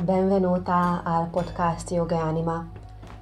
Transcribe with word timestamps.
Benvenuta 0.00 1.02
al 1.02 1.26
podcast 1.28 1.90
Yoga 1.90 2.22
Anima, 2.22 2.64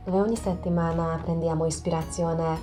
dove 0.04 0.21
ogni 0.21 0.37
settimana 0.37 1.18
prendiamo 1.22 1.64
ispirazione 1.64 2.59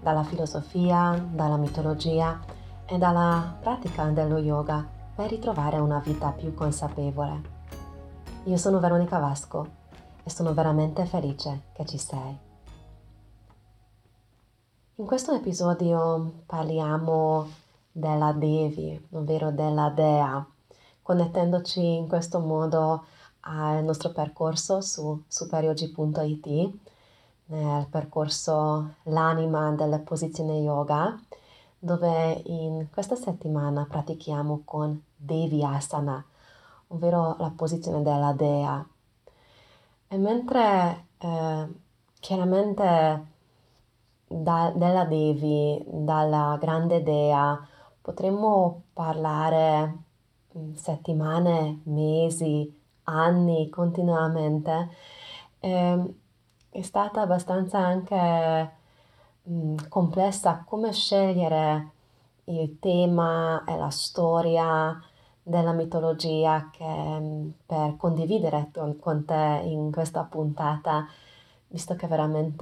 dalla 0.00 0.22
filosofia, 0.22 1.20
dalla 1.32 1.56
mitologia 1.56 2.40
e 2.86 2.96
dalla 2.96 3.56
pratica 3.60 4.04
dello 4.10 4.38
yoga 4.38 4.86
per 5.16 5.30
ritrovare 5.30 5.78
una 5.78 5.98
vita 5.98 6.30
più 6.30 6.54
consapevole. 6.54 7.42
Io 8.44 8.56
sono 8.56 8.78
Veronica 8.78 9.18
Vasco 9.18 9.66
e 10.22 10.30
sono 10.30 10.54
veramente 10.54 11.04
felice 11.04 11.64
che 11.72 11.84
ci 11.86 11.98
sei. 11.98 12.38
In 14.94 15.04
questo 15.06 15.34
episodio 15.34 16.44
parliamo 16.46 17.48
della 17.90 18.30
Devi, 18.30 19.08
ovvero 19.10 19.50
della 19.50 19.90
Dea, 19.90 20.46
connettendoci 21.02 21.96
in 21.96 22.06
questo 22.06 22.38
modo 22.38 23.06
al 23.48 23.84
nostro 23.84 24.10
percorso 24.10 24.80
su 24.80 25.22
superyogi.it, 25.26 26.74
nel 27.46 27.86
percorso 27.88 28.94
L'anima 29.04 29.70
delle 29.72 29.98
posizioni 29.98 30.62
yoga, 30.62 31.18
dove 31.78 32.42
in 32.46 32.88
questa 32.92 33.14
settimana 33.14 33.86
pratichiamo 33.88 34.62
con 34.64 35.00
Devi 35.14 35.62
Asana, 35.62 36.24
ovvero 36.88 37.36
la 37.38 37.52
posizione 37.54 38.02
della 38.02 38.32
dea. 38.32 38.84
E 40.08 40.16
mentre 40.16 41.06
eh, 41.18 41.66
chiaramente 42.18 43.26
da, 44.26 44.72
della 44.74 45.04
Devi, 45.04 45.80
dalla 45.86 46.56
grande 46.60 47.02
dea, 47.02 47.64
potremmo 48.00 48.82
parlare 48.92 49.98
mm, 50.56 50.74
settimane, 50.74 51.80
mesi, 51.84 52.75
anni 53.06 53.68
continuamente, 53.70 54.90
eh, 55.60 56.14
è 56.70 56.82
stata 56.82 57.22
abbastanza 57.22 57.78
anche 57.78 58.70
mh, 59.42 59.52
mm, 59.52 59.76
complessa 59.88 60.64
come 60.66 60.92
scegliere 60.92 61.90
il 62.44 62.78
tema 62.78 63.64
e 63.66 63.76
la 63.76 63.90
storia 63.90 65.00
della 65.42 65.72
mitologia 65.72 66.70
che, 66.72 66.84
mm, 66.84 67.48
per 67.66 67.96
condividere 67.96 68.70
con 69.00 69.24
te 69.24 69.60
in 69.64 69.90
questa 69.92 70.22
puntata, 70.24 71.06
visto 71.68 71.94
che 71.96 72.06
veramente 72.06 72.54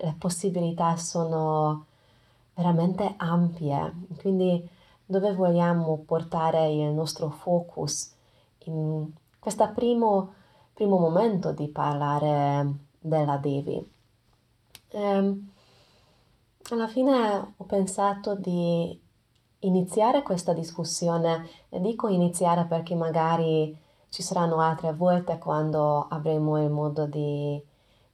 le 0.00 0.14
possibilità 0.18 0.96
sono 0.96 1.86
veramente 2.54 3.14
ampie. 3.16 3.92
Quindi 4.20 4.68
dove 5.06 5.32
vogliamo 5.34 6.02
portare 6.06 6.70
il 6.70 6.92
nostro 6.92 7.30
focus 7.30 8.12
in 8.64 9.10
questo 9.38 9.70
primo, 9.72 10.32
primo 10.74 10.98
momento 10.98 11.52
di 11.52 11.68
parlare 11.68 12.74
della 12.98 13.36
Devi. 13.36 13.96
E 14.90 15.42
alla 16.70 16.88
fine 16.88 17.54
ho 17.56 17.64
pensato 17.64 18.34
di 18.34 19.00
iniziare 19.60 20.22
questa 20.22 20.52
discussione 20.52 21.48
e 21.68 21.80
dico 21.80 22.08
iniziare 22.08 22.64
perché 22.66 22.94
magari 22.94 23.76
ci 24.10 24.22
saranno 24.22 24.60
altre 24.60 24.92
volte 24.94 25.38
quando 25.38 26.06
avremo 26.08 26.62
il 26.62 26.70
modo 26.70 27.06
di, 27.06 27.62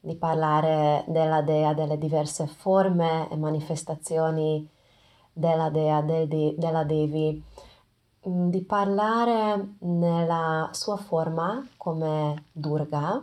di 0.00 0.14
parlare 0.16 1.04
della 1.08 1.42
dea, 1.42 1.74
delle 1.74 1.98
diverse 1.98 2.46
forme 2.46 3.28
e 3.30 3.36
manifestazioni 3.36 4.68
della 5.32 5.68
dea, 5.70 6.00
del, 6.00 6.54
della 6.56 6.84
Devi 6.84 7.42
di 8.24 8.62
parlare 8.62 9.76
nella 9.80 10.70
sua 10.72 10.96
forma 10.96 11.66
come 11.76 12.46
Durga, 12.52 13.22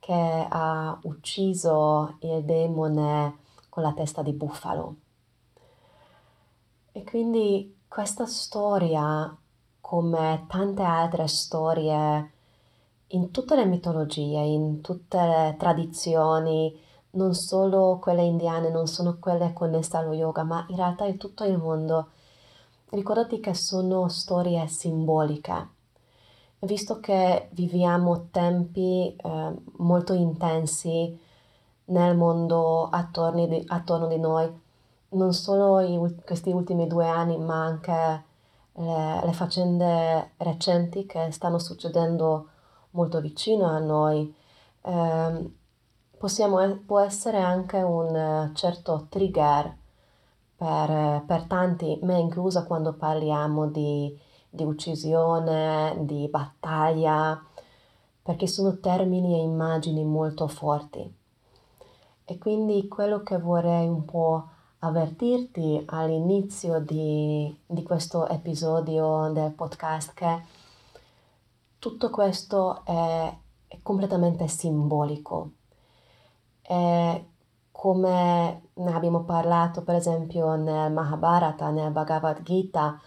che 0.00 0.46
ha 0.48 0.98
ucciso 1.02 2.16
il 2.20 2.44
demone 2.44 3.38
con 3.68 3.82
la 3.82 3.92
testa 3.92 4.22
di 4.22 4.32
bufalo. 4.32 4.96
E 6.92 7.04
quindi 7.04 7.76
questa 7.86 8.26
storia, 8.26 9.36
come 9.80 10.44
tante 10.48 10.82
altre 10.82 11.28
storie 11.28 12.32
in 13.08 13.30
tutte 13.30 13.54
le 13.54 13.66
mitologie, 13.66 14.40
in 14.40 14.80
tutte 14.80 15.18
le 15.18 15.56
tradizioni, 15.58 16.76
non 17.10 17.34
solo 17.34 17.98
quelle 18.00 18.22
indiane, 18.24 18.70
non 18.70 18.86
sono 18.86 19.18
quelle 19.18 19.52
connesse 19.52 19.96
allo 19.96 20.12
yoga, 20.12 20.42
ma 20.42 20.66
in 20.68 20.76
realtà 20.76 21.04
in 21.04 21.18
tutto 21.18 21.44
il 21.44 21.56
mondo, 21.56 22.10
ricordati 22.90 23.40
che 23.40 23.54
sono 23.54 24.08
storie 24.08 24.66
simboliche. 24.68 25.74
Visto 26.60 27.00
che 27.00 27.48
viviamo 27.52 28.28
tempi 28.30 29.14
eh, 29.16 29.54
molto 29.76 30.14
intensi 30.14 31.18
nel 31.86 32.16
mondo 32.16 32.88
attorno 32.88 33.46
di, 33.46 33.62
attorno 33.66 34.06
di 34.06 34.18
noi, 34.18 34.50
non 35.10 35.32
solo 35.32 35.80
i, 35.80 36.16
questi 36.24 36.50
ultimi 36.50 36.86
due 36.86 37.06
anni, 37.06 37.36
ma 37.38 37.62
anche 37.64 38.24
le, 38.72 39.20
le, 39.24 39.32
faccende 39.32 40.32
recenti 40.38 41.06
che 41.06 41.30
stanno 41.30 41.58
succedendo 41.58 42.48
molto 42.90 43.20
vicino 43.20 43.66
a 43.66 43.78
noi, 43.78 44.34
eh, 44.82 45.50
possiamo, 46.18 46.78
può 46.84 47.00
essere 47.00 47.38
anche 47.38 47.76
un 47.78 48.50
certo 48.54 49.06
trigger 49.08 49.76
per, 50.56 51.22
per 51.26 51.42
tanti, 51.44 51.98
me 52.02 52.18
inclusa 52.18 52.64
quando 52.64 52.94
parliamo 52.94 53.66
di, 53.66 54.18
di 54.48 54.64
uccisione, 54.64 55.96
di 56.00 56.26
battaglia, 56.28 57.40
perché 58.22 58.46
sono 58.46 58.78
termini 58.78 59.34
e 59.34 59.42
immagini 59.42 60.02
molto 60.02 60.48
forti. 60.48 61.14
E 62.24 62.38
quindi 62.38 62.88
quello 62.88 63.22
che 63.22 63.38
vorrei 63.38 63.86
un 63.86 64.04
po' 64.04 64.48
avvertirti 64.80 65.84
all'inizio 65.86 66.80
di, 66.80 67.54
di 67.66 67.82
questo 67.82 68.26
episodio 68.26 69.30
del 69.32 69.52
podcast 69.52 70.14
che 70.14 70.42
tutto 71.78 72.10
questo 72.10 72.84
è, 72.84 73.36
è 73.68 73.78
completamente 73.82 74.48
simbolico. 74.48 75.50
È 76.62 77.22
come 77.76 78.62
ne 78.72 78.94
abbiamo 78.94 79.24
parlato 79.24 79.82
per 79.82 79.96
esempio 79.96 80.56
nel 80.56 80.90
Mahabharata, 80.90 81.68
nel 81.68 81.92
Bhagavad 81.92 82.42
Gita, 82.42 82.98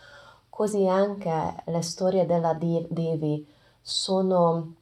così 0.47 0.87
anche 0.87 1.63
le 1.65 1.81
storie 1.81 2.27
della 2.27 2.53
Devi 2.53 3.47
sono, 3.81 4.75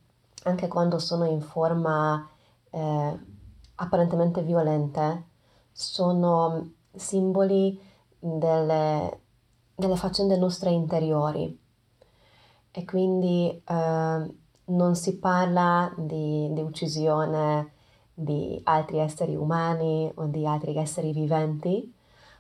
anche 0.44 0.68
quando 0.68 1.00
sono 1.00 1.24
in 1.24 1.40
forma 1.40 2.28
eh, 2.70 3.20
apparentemente 3.76 4.42
violente, 4.44 5.28
sono 5.72 6.70
simboli 6.94 7.80
delle, 8.20 9.22
delle 9.74 9.96
faccende 9.96 10.36
nostre 10.36 10.70
interiori. 10.70 11.58
E 12.72 12.84
quindi 12.84 13.64
eh, 13.66 14.34
non 14.66 14.96
si 14.96 15.18
parla 15.18 15.94
di, 15.96 16.52
di 16.52 16.62
uccisione 16.62 17.72
di 18.20 18.60
altri 18.64 18.98
esseri 18.98 19.36
umani 19.36 20.12
o 20.16 20.26
di 20.26 20.44
altri 20.48 20.76
esseri 20.76 21.12
viventi, 21.12 21.94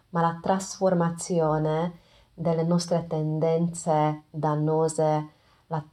ma 0.09 0.21
la 0.21 0.39
trasformazione 0.41 1.99
delle 2.33 2.63
nostre 2.63 3.05
tendenze 3.05 4.23
dannose, 4.31 5.29
la 5.67 5.83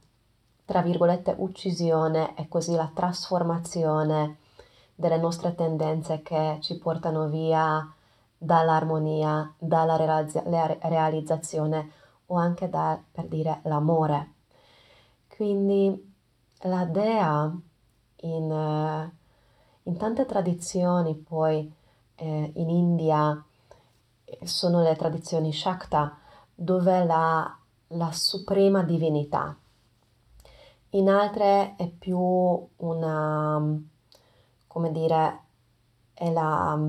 tra 0.65 0.81
virgolette 0.81 1.35
uccisione 1.37 2.35
e 2.35 2.47
così 2.47 2.73
la 2.73 2.89
trasformazione 2.91 4.37
delle 4.95 5.17
nostre 5.17 5.53
tendenze 5.53 6.23
che 6.23 6.57
ci 6.61 6.79
portano 6.79 7.27
via 7.27 7.87
dall'armonia, 8.35 9.53
dalla 9.59 9.97
realizzazione 9.97 11.91
o 12.25 12.37
anche 12.37 12.69
da, 12.69 12.99
per 13.11 13.27
dire, 13.27 13.59
l'amore. 13.65 14.31
Quindi 15.27 16.13
la 16.61 16.85
dea 16.85 17.55
in 18.21 19.11
in 19.87 19.97
tante 19.97 20.25
tradizioni 20.25 21.15
poi 21.15 21.71
eh, 22.15 22.51
in 22.55 22.69
India 22.69 23.43
eh, 24.23 24.47
sono 24.47 24.81
le 24.81 24.95
tradizioni 24.95 25.53
Shakta 25.53 26.17
dove 26.53 27.03
la, 27.03 27.57
la 27.87 28.11
suprema 28.11 28.83
divinità. 28.83 29.55
In 30.91 31.09
altre 31.09 31.75
è 31.75 31.89
più 31.89 32.17
una, 32.17 33.79
come 34.67 34.91
dire, 34.91 35.39
è 36.13 36.31
la 36.31 36.79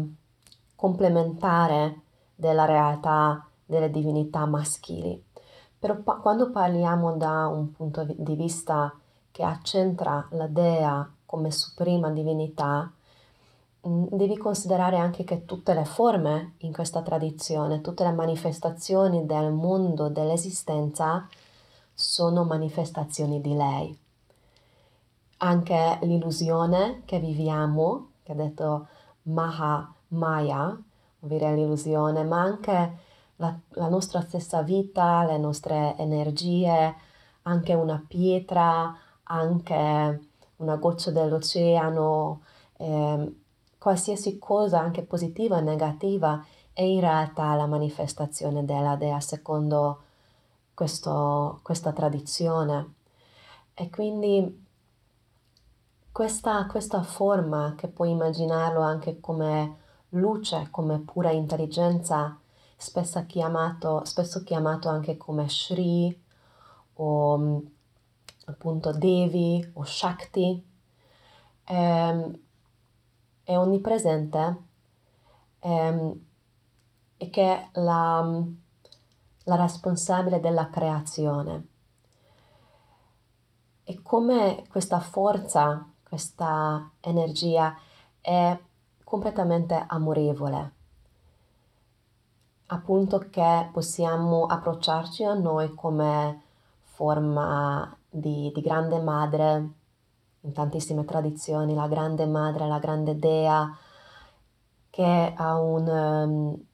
complementare 0.76 2.02
della 2.34 2.64
realtà 2.66 3.44
delle 3.64 3.90
divinità 3.90 4.46
maschili. 4.46 5.22
Però 5.78 5.96
pa- 5.96 6.16
quando 6.16 6.50
parliamo 6.50 7.16
da 7.16 7.48
un 7.48 7.72
punto 7.72 8.04
di 8.04 8.34
vista 8.36 8.94
che 9.32 9.42
accentra 9.42 10.28
la 10.30 10.46
dea 10.46 11.10
come 11.26 11.50
suprema 11.50 12.10
divinità, 12.10 12.90
mm, 13.86 14.06
devi 14.10 14.36
considerare 14.38 14.98
anche 14.98 15.24
che 15.24 15.44
tutte 15.44 15.74
le 15.74 15.84
forme 15.84 16.54
in 16.58 16.72
questa 16.72 17.02
tradizione, 17.02 17.80
tutte 17.80 18.04
le 18.04 18.12
manifestazioni 18.12 19.26
del 19.26 19.52
mondo, 19.52 20.08
dell'esistenza, 20.08 21.28
sono 21.94 22.44
manifestazioni 22.44 23.40
di 23.40 23.54
lei. 23.54 23.98
anche 25.38 25.98
l'illusione 26.02 27.02
che 27.04 27.18
viviamo, 27.18 28.10
che 28.22 28.32
ha 28.32 28.34
detto 28.34 28.88
Maha 29.24 29.92
Maya, 30.08 30.76
ovvero 31.20 31.54
l'illusione, 31.54 32.24
ma 32.24 32.40
anche 32.40 32.98
la, 33.36 33.54
la 33.70 33.88
nostra 33.88 34.20
stessa 34.22 34.62
vita, 34.62 35.24
le 35.24 35.38
nostre 35.38 35.94
energie, 35.98 36.94
anche 37.42 37.74
una 37.74 38.02
pietra, 38.06 38.96
anche 39.24 40.20
una 40.56 40.76
goccia 40.76 41.10
dell'oceano, 41.10 42.42
eh, 42.78 43.34
qualsiasi 43.78 44.38
cosa, 44.38 44.80
anche 44.80 45.02
positiva 45.02 45.56
o 45.56 45.60
negativa, 45.60 46.44
è 46.72 46.82
in 46.82 47.00
realtà 47.00 47.54
la 47.54 47.66
manifestazione 47.66 48.64
della 48.64 48.96
dea 48.96 49.20
secondo 49.20 50.02
questo, 50.74 51.60
questa 51.62 51.92
tradizione. 51.92 52.94
E 53.74 53.90
quindi 53.90 54.64
questa, 56.12 56.66
questa 56.66 57.02
forma, 57.02 57.74
che 57.76 57.88
puoi 57.88 58.10
immaginarlo 58.10 58.80
anche 58.80 59.20
come 59.20 59.76
luce, 60.10 60.68
come 60.70 60.98
pura 61.00 61.30
intelligenza, 61.30 62.38
spesso 62.76 63.24
chiamato, 63.26 64.04
spesso 64.04 64.42
chiamato 64.42 64.88
anche 64.88 65.16
come 65.16 65.48
Shri 65.48 66.22
o 66.94 67.62
appunto 68.46 68.92
Devi 68.92 69.70
o 69.74 69.84
Shakti, 69.84 70.64
è, 71.64 71.72
ehm, 71.72 72.38
è 73.44 73.56
onnipresente 73.56 74.64
è, 75.58 76.10
e 77.16 77.30
che 77.30 77.42
è 77.42 77.68
la, 77.80 78.42
la 79.44 79.56
responsabile 79.56 80.40
della 80.40 80.68
creazione. 80.68 81.66
E 83.84 84.02
come 84.02 84.64
questa 84.68 84.98
forza, 84.98 85.88
questa 86.02 86.90
energia 87.00 87.76
è 88.20 88.58
completamente 89.04 89.84
amorevole, 89.86 90.72
appunto 92.66 93.18
che 93.30 93.68
possiamo 93.72 94.46
approcciarci 94.46 95.22
a 95.22 95.34
noi 95.34 95.72
come 95.74 96.42
forma 96.82 97.96
di, 98.18 98.50
di 98.54 98.60
grande 98.60 99.00
madre 99.00 99.70
in 100.40 100.52
tantissime 100.52 101.04
tradizioni, 101.04 101.74
la 101.74 101.88
grande 101.88 102.26
madre, 102.26 102.66
la 102.66 102.78
grande 102.78 103.18
dea, 103.18 103.76
che 104.90 105.32
ha 105.36 105.60
un, 105.60 105.88
um, 105.88 106.64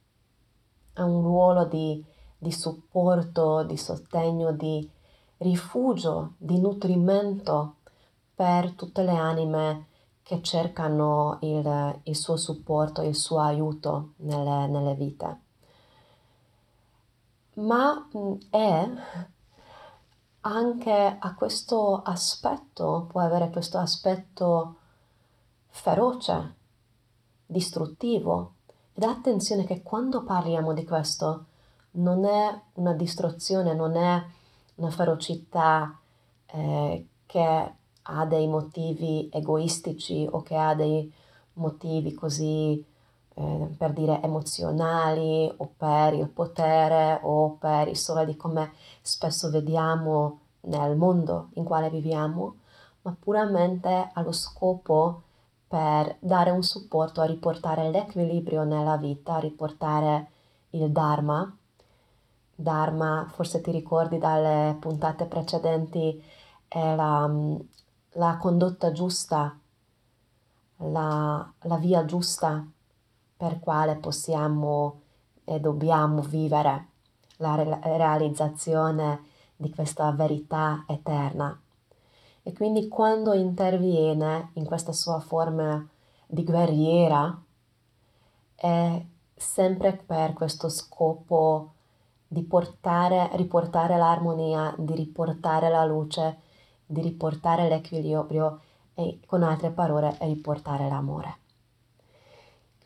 ha 0.94 1.04
un 1.04 1.22
ruolo 1.22 1.64
di, 1.64 2.04
di 2.38 2.52
supporto, 2.52 3.64
di 3.64 3.76
sostegno, 3.76 4.52
di 4.52 4.88
rifugio, 5.38 6.34
di 6.36 6.60
nutrimento 6.60 7.76
per 8.34 8.72
tutte 8.72 9.02
le 9.02 9.16
anime 9.16 9.86
che 10.22 10.40
cercano 10.42 11.38
il, 11.40 12.00
il 12.04 12.16
suo 12.16 12.36
supporto, 12.36 13.02
il 13.02 13.16
suo 13.16 13.40
aiuto 13.40 14.12
nelle, 14.18 14.66
nelle 14.68 14.94
vite. 14.94 15.40
Ma 17.54 18.08
è 18.50 18.88
anche 20.42 21.16
a 21.18 21.34
questo 21.34 22.02
aspetto, 22.02 23.06
può 23.10 23.20
avere 23.20 23.50
questo 23.50 23.78
aspetto 23.78 24.76
feroce, 25.68 26.54
distruttivo. 27.46 28.54
Ed 28.94 29.04
attenzione 29.04 29.64
che 29.64 29.82
quando 29.82 30.22
parliamo 30.22 30.72
di 30.72 30.84
questo 30.84 31.46
non 31.92 32.24
è 32.24 32.60
una 32.74 32.92
distruzione, 32.92 33.74
non 33.74 33.96
è 33.96 34.24
una 34.76 34.90
ferocità 34.90 35.98
eh, 36.46 37.06
che 37.26 37.72
ha 38.02 38.26
dei 38.26 38.48
motivi 38.48 39.28
egoistici 39.32 40.26
o 40.30 40.42
che 40.42 40.56
ha 40.56 40.74
dei 40.74 41.10
motivi 41.54 42.14
così 42.14 42.84
eh, 43.34 43.68
per 43.76 43.92
dire 43.92 44.20
emozionali 44.22 45.52
o 45.56 45.70
per 45.76 46.14
il 46.14 46.28
potere 46.28 47.18
o 47.22 47.56
per 47.58 47.88
i 47.88 47.94
soldi 47.94 48.36
come 48.36 48.72
spesso 49.00 49.50
vediamo 49.50 50.40
nel 50.62 50.96
mondo 50.96 51.48
in 51.54 51.64
quale 51.64 51.90
viviamo, 51.90 52.56
ma 53.02 53.16
puramente 53.18 54.10
allo 54.12 54.32
scopo 54.32 55.22
per 55.66 56.16
dare 56.20 56.50
un 56.50 56.62
supporto 56.62 57.20
a 57.20 57.24
riportare 57.24 57.90
l'equilibrio 57.90 58.64
nella 58.64 58.96
vita, 58.96 59.36
a 59.36 59.40
riportare 59.40 60.28
il 60.70 60.90
Dharma. 60.90 61.56
Dharma, 62.54 63.26
forse 63.30 63.60
ti 63.60 63.70
ricordi 63.70 64.18
dalle 64.18 64.76
puntate 64.78 65.24
precedenti, 65.24 66.22
è 66.68 66.94
la, 66.94 67.28
la 68.12 68.36
condotta 68.36 68.92
giusta, 68.92 69.58
la, 70.76 71.52
la 71.62 71.76
via 71.76 72.04
giusta 72.04 72.64
per 73.42 73.58
quale 73.58 73.96
possiamo 73.96 75.00
e 75.42 75.58
dobbiamo 75.58 76.22
vivere 76.22 76.86
la 77.38 77.56
re- 77.56 77.80
realizzazione 77.82 79.24
di 79.56 79.68
questa 79.68 80.12
verità 80.12 80.84
eterna. 80.86 81.60
E 82.44 82.52
quindi 82.52 82.86
quando 82.86 83.32
interviene 83.32 84.50
in 84.52 84.64
questa 84.64 84.92
sua 84.92 85.18
forma 85.18 85.84
di 86.24 86.44
guerriera 86.44 87.36
è 88.54 89.04
sempre 89.34 89.92
per 89.94 90.34
questo 90.34 90.68
scopo 90.68 91.72
di 92.28 92.44
portare, 92.44 93.28
riportare 93.32 93.96
l'armonia, 93.96 94.72
di 94.78 94.94
riportare 94.94 95.68
la 95.68 95.84
luce, 95.84 96.38
di 96.86 97.00
riportare 97.00 97.68
l'equilibrio 97.68 98.60
e 98.94 99.18
con 99.26 99.42
altre 99.42 99.70
parole 99.70 100.16
riportare 100.20 100.88
l'amore. 100.88 101.41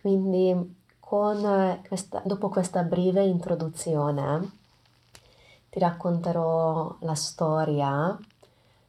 Quindi 0.07 0.77
questa, 1.01 2.23
dopo 2.25 2.49
questa 2.49 2.85
breve 2.85 3.25
introduzione 3.25 4.51
ti 5.69 5.81
racconterò 5.81 6.95
la 7.01 7.15
storia 7.17 8.17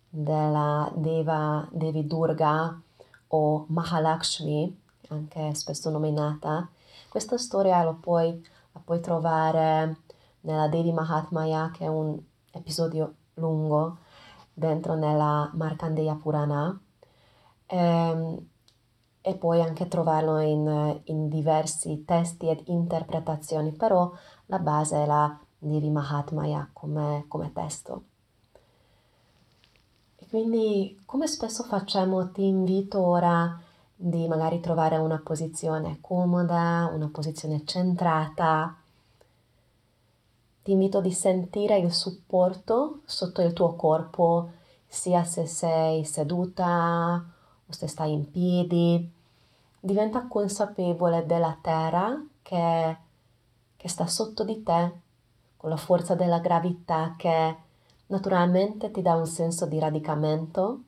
della 0.07 0.91
Deva 0.93 1.67
Devi 1.71 2.05
Durga 2.05 2.79
o 3.29 3.65
Mahalakshmi, 3.67 4.79
anche 5.07 5.55
spesso 5.55 5.89
nominata. 5.89 6.69
Questa 7.09 7.39
storia 7.39 7.81
la 7.81 7.97
puoi, 7.99 8.39
la 8.73 8.79
puoi 8.85 8.99
trovare 8.99 9.97
nella 10.41 10.67
Devi 10.67 10.91
Mahatmaya, 10.91 11.71
che 11.73 11.85
è 11.85 11.87
un 11.87 12.15
episodio 12.51 13.15
lungo, 13.33 13.97
dentro 14.53 14.93
nella 14.93 15.49
Markandeya 15.51 16.13
Purana. 16.13 16.79
Ehm, 17.65 18.49
e 19.27 19.35
puoi 19.35 19.61
anche 19.61 19.89
trovarlo 19.89 20.39
in, 20.39 21.01
in 21.03 21.27
diversi 21.27 22.05
testi 22.05 22.47
ed 22.47 22.61
interpretazioni, 22.67 23.73
però 23.73 24.09
la 24.45 24.59
base 24.59 25.03
è 25.03 25.05
la 25.05 25.37
Devi 25.59 25.89
Mahatmaya 25.89 26.69
come, 26.71 27.25
come 27.27 27.51
testo. 27.51 28.03
E 30.15 30.25
quindi, 30.29 31.01
come 31.05 31.27
spesso 31.27 31.63
facciamo, 31.63 32.31
ti 32.31 32.45
invito 32.45 33.05
ora 33.05 33.59
di 33.93 34.29
magari 34.29 34.61
trovare 34.61 34.95
una 34.95 35.19
posizione 35.21 35.97
comoda, 35.99 36.89
una 36.93 37.09
posizione 37.11 37.65
centrata. 37.65 38.77
Ti 40.63 40.71
invito 40.71 41.01
di 41.01 41.11
sentire 41.11 41.77
il 41.77 41.91
supporto 41.91 43.01
sotto 43.03 43.41
il 43.41 43.51
tuo 43.51 43.75
corpo, 43.75 44.51
sia 44.87 45.25
se 45.25 45.45
sei 45.47 46.05
seduta 46.05 47.25
o 47.67 47.73
se 47.73 47.87
stai 47.87 48.13
in 48.13 48.31
piedi 48.31 49.15
diventa 49.79 50.27
consapevole 50.27 51.25
della 51.25 51.57
terra 51.61 52.19
che, 52.41 52.97
che 53.75 53.87
sta 53.87 54.07
sotto 54.07 54.43
di 54.43 54.63
te, 54.63 54.91
con 55.57 55.69
la 55.69 55.77
forza 55.77 56.15
della 56.15 56.39
gravità 56.39 57.15
che 57.17 57.55
naturalmente 58.07 58.91
ti 58.91 59.01
dà 59.01 59.15
un 59.15 59.25
senso 59.25 59.65
di 59.65 59.79
radicamento, 59.79 60.81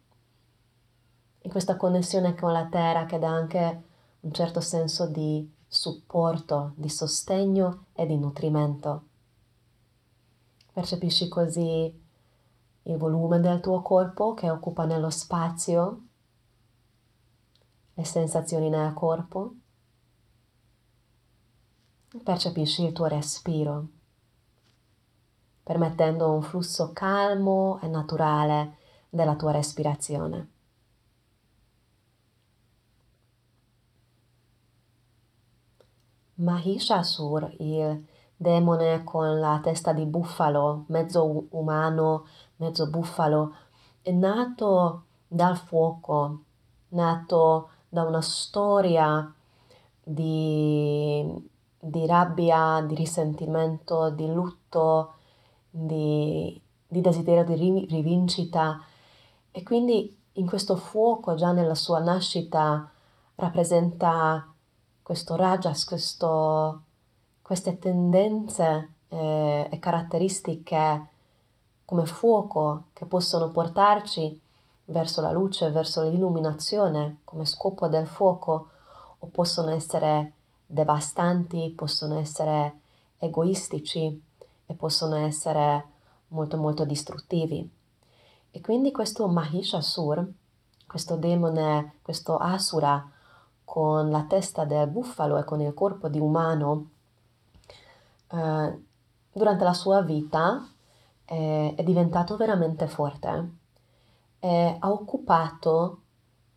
in 1.42 1.52
questa 1.52 1.78
connessione 1.78 2.36
con 2.36 2.52
la 2.52 2.68
terra 2.68 3.06
che 3.06 3.18
dà 3.18 3.30
anche 3.30 3.84
un 4.22 4.32
certo 4.34 4.60
senso 4.60 5.08
di 5.08 5.50
supporto, 5.68 6.74
di 6.76 6.90
sostegno 6.90 7.86
e 7.94 8.06
di 8.06 8.18
nutrimento. 8.18 9.04
Percepisci 10.74 11.28
così 11.28 12.08
il 12.84 12.98
volume 12.98 13.40
del 13.40 13.60
tuo 13.60 13.82
corpo 13.82 14.34
che 14.34 14.50
occupa 14.50 14.86
nello 14.86 15.10
spazio 15.10 16.02
le 18.00 18.06
sensazioni 18.06 18.70
nel 18.70 18.94
corpo. 18.94 19.56
Percepisci 22.24 22.86
il 22.86 22.94
tuo 22.94 23.08
respiro, 23.08 23.88
permettendo 25.62 26.32
un 26.32 26.42
flusso 26.42 26.94
calmo 26.94 27.78
e 27.82 27.88
naturale 27.88 28.78
della 29.10 29.36
tua 29.36 29.52
respirazione. 29.52 30.50
Mahishasur, 36.36 37.54
il 37.60 38.08
demone 38.38 39.04
con 39.04 39.40
la 39.40 39.60
testa 39.62 39.92
di 39.92 40.06
bufalo, 40.06 40.86
mezzo 40.88 41.48
umano, 41.50 42.26
mezzo 42.56 42.90
bufalo, 42.90 43.54
è 44.02 44.12
nato 44.12 45.04
dal 45.28 45.58
fuoco, 45.58 46.44
nato 46.90 47.72
da 47.90 48.04
una 48.04 48.22
storia 48.22 49.34
di, 50.04 51.50
di 51.80 52.06
rabbia, 52.06 52.84
di 52.88 52.96
risentimento, 52.96 54.12
di 54.12 54.32
lutto, 54.32 55.14
di, 55.70 56.62
di 56.88 57.02
desiderio 57.02 57.44
di 57.44 57.86
rivincita. 57.90 58.82
E 59.52 59.64
quindi 59.64 60.16
in 60.34 60.46
questo 60.46 60.76
fuoco 60.76 61.36
già 61.36 61.52
nella 61.52 61.76
sua 61.76 62.00
nascita 62.00 62.90
rappresenta 63.36 64.48
questo 65.02 65.36
rajas, 65.36 65.86
questo, 65.86 66.84
queste 67.42 67.80
tendenze 67.80 68.94
eh, 69.08 69.68
e 69.72 69.80
caratteristiche 69.80 71.08
come 71.86 72.06
fuoco 72.06 72.86
che 72.94 73.06
possono 73.06 73.50
portarci 73.50 74.40
verso 74.90 75.22
la 75.22 75.32
luce, 75.32 75.72
verso 75.72 76.04
l'illuminazione 76.04 77.20
come 77.24 77.46
scopo 77.46 77.88
del 77.88 78.08
fuoco 78.08 78.70
o 79.20 79.28
possono 79.28 79.72
essere 79.72 80.34
devastanti, 80.66 81.74
possono 81.76 82.18
essere 82.18 82.80
egoistici 83.18 84.22
e 84.66 84.74
possono 84.74 85.16
essere 85.16 85.86
molto 86.30 86.58
molto 86.58 86.86
distruttivi. 86.86 87.70
E 88.52 88.62
quindi 88.62 88.92
questo 88.92 89.28
Mahishasur, 89.28 90.28
questo 90.88 91.16
demone, 91.16 91.96
questo 92.02 92.38
Asura 92.38 93.12
con 93.64 94.10
la 94.10 94.24
testa 94.24 94.66
del 94.66 94.88
bufalo 94.88 95.38
e 95.38 95.44
con 95.44 95.62
il 95.62 95.74
corpo 95.74 96.08
di 96.08 96.20
umano, 96.20 96.90
eh, 98.32 98.84
durante 99.32 99.64
la 99.64 99.74
sua 99.74 100.02
vita 100.02 100.68
eh, 101.26 101.74
è 101.76 101.84
diventato 101.84 102.36
veramente 102.36 102.88
forte. 102.88 103.59
Eh, 104.40 104.78
ha 104.80 104.92
occupato 104.92 106.02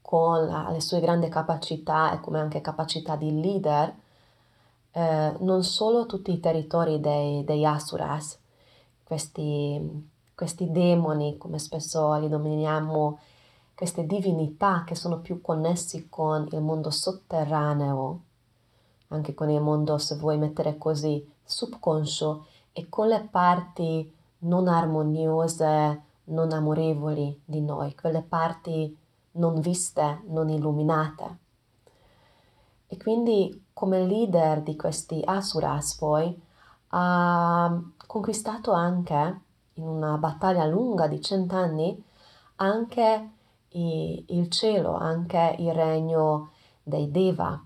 con 0.00 0.46
la, 0.46 0.70
le 0.70 0.80
sue 0.80 1.00
grandi 1.00 1.28
capacità 1.28 2.12
e 2.12 2.20
come 2.20 2.38
anche 2.38 2.60
capacità 2.60 3.16
di 3.16 3.40
leader 3.40 3.94
eh, 4.92 5.36
non 5.40 5.64
solo 5.64 6.06
tutti 6.06 6.32
i 6.32 6.40
territori 6.40 7.00
dei, 7.00 7.44
degli 7.44 7.64
Asuras, 7.64 8.38
questi, 9.02 10.10
questi 10.34 10.70
demoni, 10.70 11.38
come 11.38 11.58
spesso 11.58 12.12
li 12.14 12.28
nominiamo, 12.28 13.18
queste 13.74 14.06
divinità 14.06 14.84
che 14.86 14.94
sono 14.94 15.20
più 15.20 15.40
connessi 15.40 16.08
con 16.08 16.46
il 16.52 16.60
mondo 16.60 16.90
sotterraneo, 16.90 18.20
anche 19.08 19.34
con 19.34 19.50
il 19.50 19.60
mondo, 19.60 19.98
se 19.98 20.16
vuoi 20.16 20.38
mettere 20.38 20.78
così, 20.78 21.26
subconscio 21.42 22.46
e 22.72 22.88
con 22.88 23.08
le 23.08 23.26
parti 23.30 24.14
non 24.40 24.68
armoniose, 24.68 26.02
non 26.24 26.52
amorevoli 26.52 27.42
di 27.44 27.60
noi, 27.60 27.94
quelle 27.94 28.22
parti 28.22 28.96
non 29.32 29.60
viste, 29.60 30.22
non 30.26 30.48
illuminate. 30.48 31.38
E 32.86 32.96
quindi 32.96 33.66
come 33.72 34.06
leader 34.06 34.62
di 34.62 34.76
questi 34.76 35.22
asuras 35.24 35.96
poi 35.96 36.40
ha 36.88 37.80
conquistato 38.06 38.72
anche 38.72 39.40
in 39.74 39.88
una 39.88 40.18
battaglia 40.18 40.66
lunga 40.66 41.06
di 41.06 41.20
cent'anni 41.20 42.04
anche 42.56 43.30
il 43.70 44.48
cielo, 44.50 44.94
anche 44.94 45.56
il 45.58 45.72
regno 45.72 46.50
dei 46.82 47.10
Deva, 47.10 47.64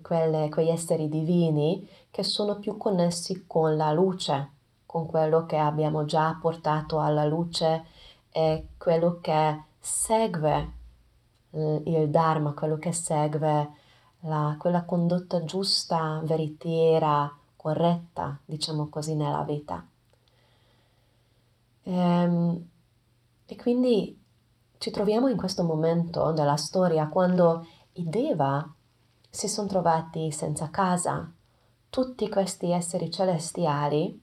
quelle, 0.00 0.48
quegli 0.48 0.70
esseri 0.70 1.08
divini 1.08 1.86
che 2.10 2.22
sono 2.22 2.58
più 2.58 2.76
connessi 2.76 3.44
con 3.46 3.76
la 3.76 3.92
luce, 3.92 4.50
con 4.90 5.06
quello 5.06 5.46
che 5.46 5.56
abbiamo 5.56 6.04
già 6.04 6.36
portato 6.40 6.98
alla 6.98 7.24
luce 7.24 7.84
e 8.28 8.70
quello 8.76 9.20
che 9.20 9.62
segue 9.78 10.72
il 11.50 12.10
Dharma, 12.10 12.54
quello 12.54 12.76
che 12.76 12.90
segue 12.90 13.70
la, 14.22 14.56
quella 14.58 14.82
condotta 14.82 15.44
giusta, 15.44 16.20
veritiera, 16.24 17.32
corretta, 17.54 18.36
diciamo 18.44 18.88
così, 18.88 19.14
nella 19.14 19.44
vita. 19.44 19.86
E, 21.84 21.92
ehm, 21.92 22.68
e 23.46 23.56
quindi 23.56 24.20
ci 24.78 24.90
troviamo 24.90 25.28
in 25.28 25.36
questo 25.36 25.62
momento 25.62 26.32
della 26.32 26.56
storia 26.56 27.06
quando 27.06 27.64
i 27.92 28.08
Deva 28.08 28.68
si 29.30 29.46
sono 29.46 29.68
trovati 29.68 30.32
senza 30.32 30.68
casa, 30.68 31.30
tutti 31.88 32.28
questi 32.28 32.72
esseri 32.72 33.08
celestiali, 33.08 34.20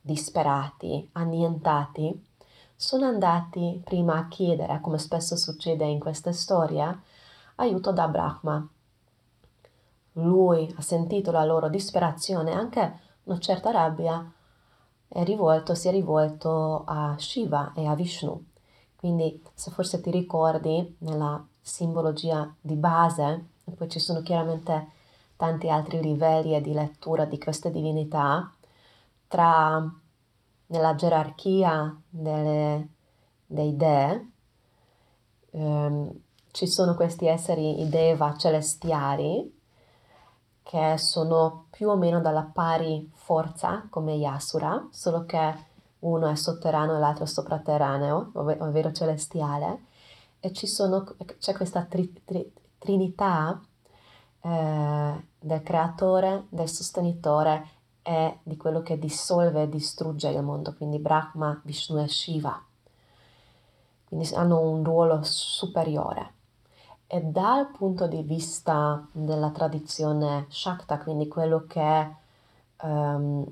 disperati, 0.00 1.08
annientati, 1.12 2.26
sono 2.74 3.06
andati 3.06 3.80
prima 3.84 4.16
a 4.16 4.28
chiedere, 4.28 4.80
come 4.80 4.98
spesso 4.98 5.36
succede 5.36 5.84
in 5.84 5.98
questa 5.98 6.32
storia, 6.32 6.98
aiuto 7.56 7.92
da 7.92 8.08
Brahma. 8.08 8.66
Lui 10.14 10.74
ha 10.76 10.80
sentito 10.80 11.30
la 11.30 11.44
loro 11.44 11.68
disperazione, 11.68 12.52
anche 12.52 12.98
una 13.24 13.38
certa 13.38 13.70
rabbia, 13.70 14.32
è 15.06 15.24
rivolto, 15.24 15.74
si 15.74 15.88
è 15.88 15.90
rivolto 15.90 16.84
a 16.86 17.16
Shiva 17.18 17.72
e 17.74 17.86
a 17.86 17.94
Vishnu. 17.94 18.46
Quindi, 18.96 19.42
se 19.54 19.70
forse 19.70 20.00
ti 20.00 20.10
ricordi, 20.10 20.96
nella 21.00 21.44
simbologia 21.60 22.52
di 22.60 22.74
base, 22.74 23.46
e 23.64 23.72
poi 23.72 23.88
ci 23.88 23.98
sono 23.98 24.22
chiaramente 24.22 24.88
tanti 25.36 25.68
altri 25.68 26.00
livelli 26.02 26.60
di 26.60 26.72
lettura 26.72 27.24
di 27.24 27.38
queste 27.38 27.70
divinità, 27.70 28.50
tra 29.30 29.80
nella 30.66 30.94
gerarchia 30.96 31.96
delle, 32.08 32.88
dei 33.46 33.76
dei, 33.76 34.30
ehm, 35.52 36.20
ci 36.50 36.66
sono 36.66 36.96
questi 36.96 37.26
esseri, 37.26 37.80
i 37.80 37.88
deva 37.88 38.36
celestiali, 38.36 39.56
che 40.64 40.98
sono 40.98 41.66
più 41.70 41.90
o 41.90 41.96
meno 41.96 42.20
dalla 42.20 42.42
pari 42.42 43.08
forza 43.14 43.86
come 43.88 44.18
gli 44.18 44.24
Asura, 44.24 44.88
solo 44.90 45.24
che 45.26 45.54
uno 46.00 46.26
è 46.26 46.34
sotterraneo 46.34 46.96
e 46.96 46.98
l'altro 46.98 47.22
è 47.22 47.28
sopraterraneo, 47.28 48.32
ovvero 48.34 48.90
celestiale, 48.90 49.84
e 50.40 50.50
sono, 50.66 51.06
c'è 51.38 51.54
questa 51.54 51.84
tri, 51.84 52.12
tri, 52.24 52.52
trinità 52.78 53.60
eh, 54.40 55.24
del 55.38 55.62
creatore, 55.62 56.46
del 56.48 56.68
sostenitore 56.68 57.78
e 58.02 58.38
di 58.42 58.56
quello 58.56 58.82
che 58.82 58.98
dissolve 58.98 59.62
e 59.62 59.68
distrugge 59.68 60.28
il 60.28 60.42
mondo, 60.42 60.74
quindi 60.74 60.98
Brahma, 60.98 61.60
Vishnu 61.64 62.02
e 62.02 62.08
Shiva. 62.08 62.62
Quindi 64.04 64.34
hanno 64.34 64.60
un 64.60 64.82
ruolo 64.82 65.20
superiore. 65.22 66.34
E 67.06 67.20
dal 67.22 67.70
punto 67.70 68.06
di 68.06 68.22
vista 68.22 69.06
della 69.12 69.50
tradizione 69.50 70.46
Shakta, 70.48 70.98
quindi 70.98 71.28
quello 71.28 71.64
che 71.66 72.14
um, 72.82 73.44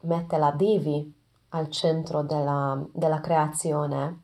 mette 0.00 0.36
la 0.36 0.50
Devi 0.50 1.12
al 1.50 1.68
centro 1.70 2.22
della, 2.22 2.80
della 2.92 3.20
creazione, 3.20 4.22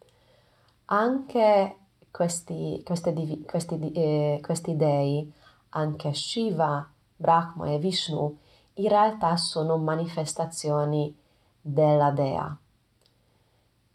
anche 0.87 1.77
questi, 2.11 2.83
questi, 2.85 3.45
questi, 3.47 3.93
eh, 3.93 4.41
questi 4.43 4.77
dei, 4.77 5.31
anche 5.71 6.15
Shiva, 6.15 6.89
Brahma 7.15 7.71
e 7.71 7.79
Vishnu, 7.79 8.39
in 8.79 8.89
realtà 8.89 9.37
sono 9.37 9.77
manifestazioni 9.77 11.17
della 11.61 12.11
dea. 12.11 12.57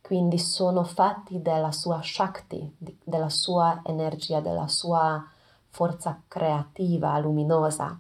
Quindi 0.02 0.38
sono 0.38 0.84
fatti 0.84 1.42
della 1.42 1.72
sua 1.72 2.02
Shakti, 2.02 2.76
della 3.04 3.30
sua 3.30 3.82
energia, 3.86 4.42
della 4.42 4.68
sua 4.68 5.26
forza 5.70 6.22
creativa, 6.28 7.18
luminosa. 7.20 7.98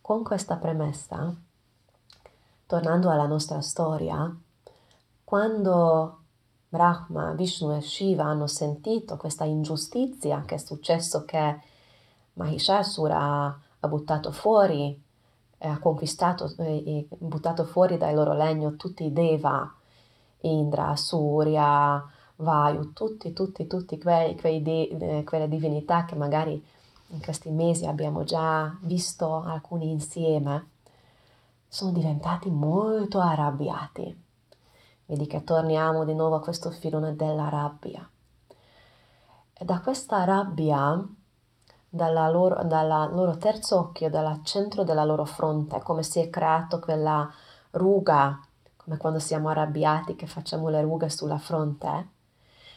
Con 0.00 0.24
questa 0.24 0.56
premessa, 0.56 1.32
tornando 2.66 3.08
alla 3.08 3.26
nostra 3.26 3.60
storia, 3.60 4.34
quando 5.22 6.18
Brahma, 6.68 7.32
Vishnu 7.32 7.76
e 7.76 7.80
Shiva 7.80 8.24
hanno 8.24 8.48
sentito 8.48 9.16
questa 9.16 9.44
ingiustizia 9.44 10.42
che 10.44 10.56
è 10.56 10.58
successo 10.58 11.24
che 11.24 11.60
Mahishasura 12.34 13.60
ha 13.78 13.88
buttato 13.88 14.32
fuori, 14.32 15.00
ha 15.68 15.78
conquistato 15.78 16.52
e 16.58 17.06
buttato 17.18 17.64
fuori 17.64 17.96
dal 17.96 18.14
loro 18.14 18.34
legno 18.34 18.76
tutti 18.76 19.04
i 19.04 19.12
Deva, 19.12 19.72
Indra, 20.40 20.96
Surya, 20.96 22.04
Vayu, 22.36 22.92
tutti, 22.92 23.32
tutti, 23.32 23.66
tutti 23.66 23.98
quei, 23.98 24.36
quei 24.36 24.62
de, 24.62 25.22
quelle 25.24 25.48
divinità 25.48 26.04
che 26.04 26.16
magari 26.16 26.62
in 27.08 27.20
questi 27.22 27.50
mesi 27.50 27.86
abbiamo 27.86 28.24
già 28.24 28.76
visto 28.80 29.42
alcuni 29.42 29.90
insieme 29.90 30.70
sono 31.68 31.92
diventati 31.92 32.50
molto 32.50 33.18
arrabbiati. 33.18 34.24
Vedi 35.06 35.26
che 35.26 35.42
torniamo 35.42 36.04
di 36.04 36.14
nuovo 36.14 36.36
a 36.36 36.40
questo 36.40 36.70
filone 36.70 37.16
della 37.16 37.48
rabbia. 37.48 38.06
E 39.52 39.64
da 39.64 39.80
questa 39.80 40.24
rabbia, 40.24 41.02
dalla 41.94 42.30
loro, 42.30 42.64
dalla 42.64 43.04
loro 43.04 43.36
terzo 43.36 43.78
occhio, 43.78 44.08
dal 44.08 44.40
centro 44.44 44.82
della 44.82 45.04
loro 45.04 45.26
fronte, 45.26 45.82
come 45.82 46.02
si 46.02 46.20
è 46.20 46.30
creato 46.30 46.78
quella 46.78 47.30
ruga, 47.72 48.40
come 48.76 48.96
quando 48.96 49.18
siamo 49.18 49.50
arrabbiati 49.50 50.16
che 50.16 50.26
facciamo 50.26 50.70
le 50.70 50.80
rughe 50.80 51.10
sulla 51.10 51.36
fronte, 51.36 52.08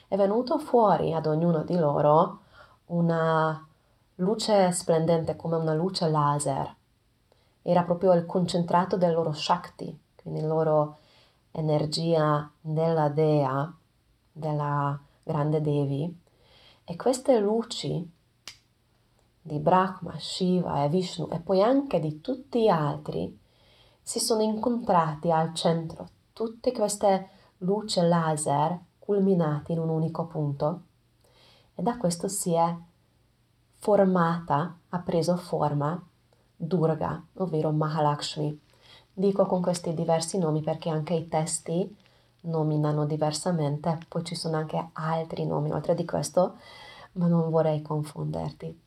è 0.10 0.18
venuto 0.18 0.60
fuori 0.60 1.14
ad 1.14 1.28
ognuno 1.28 1.64
di 1.64 1.78
loro 1.78 2.40
una 2.88 3.66
luce 4.16 4.74
splendente 4.74 5.38
come 5.38 5.56
una 5.56 5.74
luce 5.74 6.10
laser. 6.10 6.76
Era 7.62 7.84
proprio 7.84 8.12
il 8.12 8.26
concentrato 8.26 8.98
del 8.98 9.14
loro 9.14 9.32
Shakti, 9.32 9.98
quindi 10.22 10.42
la 10.42 10.48
loro 10.48 10.98
energia 11.52 12.52
della 12.60 13.08
Dea, 13.08 13.74
della 14.30 15.00
grande 15.24 15.62
Devi. 15.62 16.22
E 16.84 16.96
queste 16.98 17.40
luci 17.40 18.12
di 19.48 19.60
Brahma, 19.60 20.18
Shiva 20.18 20.84
e 20.84 20.90
Vishnu 20.90 21.28
e 21.32 21.40
poi 21.40 21.62
anche 21.62 22.00
di 22.00 22.20
tutti 22.20 22.64
gli 22.64 22.68
altri 22.68 23.40
si 24.02 24.20
sono 24.20 24.42
incontrati 24.42 25.32
al 25.32 25.54
centro. 25.54 26.08
Tutte 26.34 26.72
queste 26.72 27.30
luci 27.60 28.02
laser 28.02 28.80
culminate 28.98 29.74
in 29.74 29.78
un 29.78 29.90
unico 29.90 30.26
punto 30.26 30.82
e 31.76 31.84
da 31.84 31.96
questo 31.96 32.28
si 32.28 32.56
è 32.56 32.76
formata, 33.76 34.80
ha 34.90 35.00
preso 35.00 35.36
forma 35.36 36.04
Durga, 36.56 37.24
ovvero 37.36 37.72
Mahalakshmi. 37.72 38.60
Dico 39.14 39.46
con 39.46 39.62
questi 39.62 39.94
diversi 39.94 40.40
nomi 40.40 40.62
perché 40.62 40.90
anche 40.90 41.14
i 41.14 41.28
testi 41.28 41.96
nominano 42.42 43.06
diversamente, 43.06 44.00
poi 44.08 44.24
ci 44.24 44.34
sono 44.34 44.58
anche 44.58 44.90
altri 44.94 45.46
nomi 45.46 45.72
oltre 45.72 45.94
di 45.94 46.04
questo, 46.04 46.56
ma 47.14 47.28
non 47.28 47.52
vorrei 47.52 47.84
confonderti. 47.84 48.85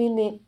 Quindi 0.00 0.42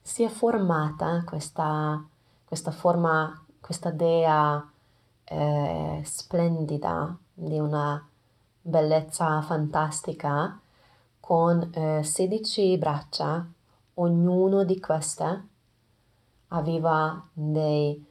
si 0.00 0.22
è 0.22 0.28
formata 0.28 1.22
questa, 1.26 2.02
questa 2.42 2.70
forma, 2.70 3.44
questa 3.60 3.90
dea 3.90 4.66
eh, 5.24 6.00
splendida 6.06 7.14
di 7.34 7.58
una 7.58 8.02
bellezza 8.62 9.42
fantastica 9.42 10.58
con 11.20 11.70
eh, 11.70 12.02
16 12.02 12.78
braccia, 12.78 13.46
ognuno 13.96 14.64
di 14.64 14.80
queste 14.80 15.46
aveva 16.48 17.28
dei 17.34 18.02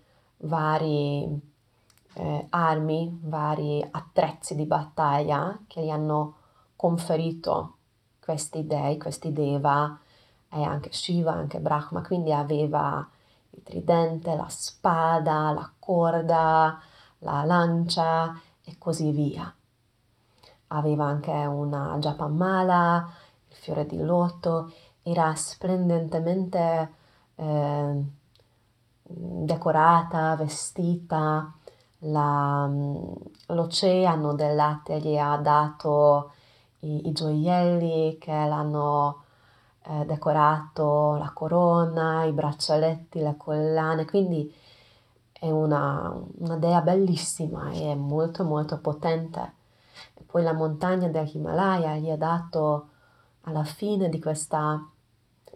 vari 0.42 1.42
eh, 2.13 2.46
armi, 2.51 3.20
vari 3.24 3.84
attrezzi 3.89 4.54
di 4.54 4.66
battaglia 4.66 5.58
che 5.66 5.84
gli 5.84 5.89
hanno 5.89 6.36
conferito 6.75 7.76
questi 8.27 8.67
dei, 8.67 8.98
questi 8.98 9.31
deva 9.31 9.98
e 10.50 10.62
anche 10.62 10.91
Shiva, 10.91 11.31
anche 11.31 11.60
Brahma, 11.60 12.01
quindi 12.01 12.34
aveva 12.34 13.07
il 13.51 13.63
tridente, 13.63 14.36
la 14.36 14.50
spada, 14.50 15.51
la 15.51 15.72
corda, 15.79 16.77
la 17.19 17.46
lancia 17.46 18.38
e 18.65 18.75
così 18.77 19.12
via. 19.12 19.50
Aveva 20.67 21.05
anche 21.05 21.31
una 21.31 21.96
Japamala, 22.00 23.10
il 23.48 23.55
fiore 23.55 23.86
di 23.86 23.98
loto, 24.01 24.74
era 25.03 25.34
splendentemente 25.34 26.91
eh, 27.36 28.03
decorata, 29.03 30.36
vestita, 30.36 31.50
la, 32.00 32.69
l'oceano 33.48 34.34
del 34.34 34.53
latte 34.53 35.00
gli 35.00 35.15
ha 35.15 35.38
dato 35.38 36.31
i, 36.79 37.07
i 37.07 37.12
gioielli 37.12 38.17
che 38.19 38.31
l'hanno 38.31 39.24
eh, 39.84 40.05
decorato, 40.05 41.15
la 41.15 41.31
corona, 41.34 42.24
i 42.25 42.31
braccialetti, 42.31 43.19
le 43.19 43.36
collane, 43.38 44.05
quindi 44.05 44.53
è 45.31 45.50
una, 45.50 46.13
una 46.39 46.57
dea 46.57 46.81
bellissima 46.81 47.72
e 47.72 47.96
molto 47.96 48.43
molto 48.43 48.79
potente. 48.79 49.54
Poi 50.25 50.43
la 50.43 50.54
montagna 50.54 51.08
dell'Himalaya 51.08 51.95
gli 51.95 52.10
ha 52.10 52.17
dato 52.17 52.89
alla 53.41 53.63
fine 53.63 54.10
di 54.10 54.19
questa, 54.19 54.86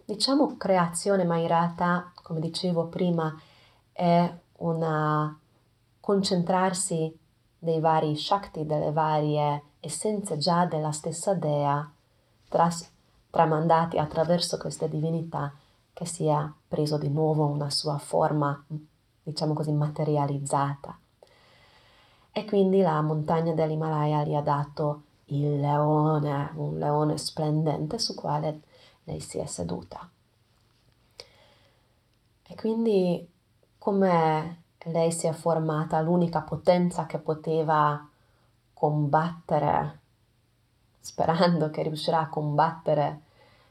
diciamo, 0.04 0.56
creazione, 0.56 1.24
ma 1.24 1.36
in 1.36 1.46
realtà, 1.46 2.10
come 2.22 2.40
dicevo 2.40 2.86
prima, 2.86 3.34
è 3.92 4.32
una 4.58 5.38
concentrarsi 6.00 7.16
dei 7.58 7.80
vari 7.80 8.16
Shakti, 8.16 8.64
delle 8.64 8.92
varie 8.92 9.62
essenze 9.84 10.38
già 10.38 10.64
della 10.64 10.92
stessa 10.92 11.34
Dea, 11.34 11.90
tras- 12.48 12.88
tramandati 13.30 13.98
attraverso 13.98 14.56
queste 14.56 14.88
divinità, 14.88 15.52
che 15.92 16.06
sia 16.06 16.52
preso 16.68 16.98
di 16.98 17.08
nuovo 17.08 17.46
una 17.46 17.68
sua 17.68 17.98
forma, 17.98 18.64
diciamo 19.22 19.54
così, 19.54 19.72
materializzata. 19.72 20.96
E 22.30 22.44
quindi 22.44 22.80
la 22.80 23.00
montagna 23.02 23.52
dell'Himalaya 23.52 24.22
gli 24.24 24.34
ha 24.34 24.40
dato 24.40 25.02
il 25.26 25.58
leone, 25.58 26.52
un 26.54 26.78
leone 26.78 27.18
splendente 27.18 27.98
su 27.98 28.14
quale 28.14 28.62
lei 29.04 29.20
si 29.20 29.38
è 29.38 29.46
seduta. 29.46 30.08
E 32.44 32.54
quindi 32.54 33.28
come 33.78 34.62
lei 34.84 35.10
si 35.10 35.26
è 35.26 35.32
formata 35.32 36.00
l'unica 36.00 36.42
potenza 36.42 37.04
che 37.06 37.18
poteva 37.18 38.08
combattere, 38.82 40.00
sperando 40.98 41.70
che 41.70 41.84
riuscirà 41.84 42.18
a 42.18 42.28
combattere 42.28 43.20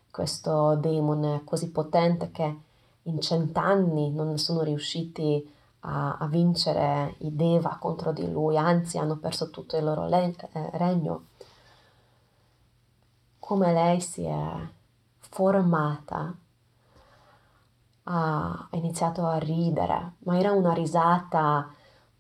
questo 0.10 0.76
demone 0.76 1.42
così 1.44 1.70
potente 1.70 2.32
che 2.32 2.58
in 3.04 3.20
cent'anni 3.20 4.10
non 4.12 4.38
sono 4.38 4.62
riusciti 4.62 5.46
a 5.82 6.16
a, 6.18 6.28
vincere 6.28 7.16
i 7.20 7.36
Deva 7.36 7.76
contro 7.78 8.14
di 8.14 8.32
lui, 8.32 8.56
anzi 8.58 9.00
hanno 9.00 9.18
perso 9.18 9.50
tutto 9.50 9.76
il 9.76 9.84
loro 9.84 10.08
le- 10.08 10.34
eh, 10.54 10.70
regno. 10.78 11.26
Come 13.40 13.74
lei 13.74 14.00
si 14.00 14.24
è 14.24 14.68
formata, 15.20 16.34
ha 18.04 18.68
iniziato 18.72 19.26
a 19.26 19.38
ridere, 19.40 20.14
ma 20.20 20.40
era 20.40 20.54
una 20.54 20.72
risata 20.72 21.68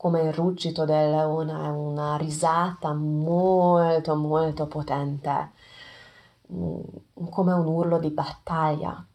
come 0.01 0.21
il 0.23 0.33
ruggito 0.33 0.83
del 0.83 1.11
leone, 1.11 1.53
una 1.53 2.17
risata 2.17 2.91
molto 2.91 4.15
molto 4.15 4.65
potente, 4.65 5.51
mm, 6.51 6.79
come 7.29 7.53
un 7.53 7.67
urlo 7.67 7.99
di 7.99 8.09
battaglia. 8.09 9.05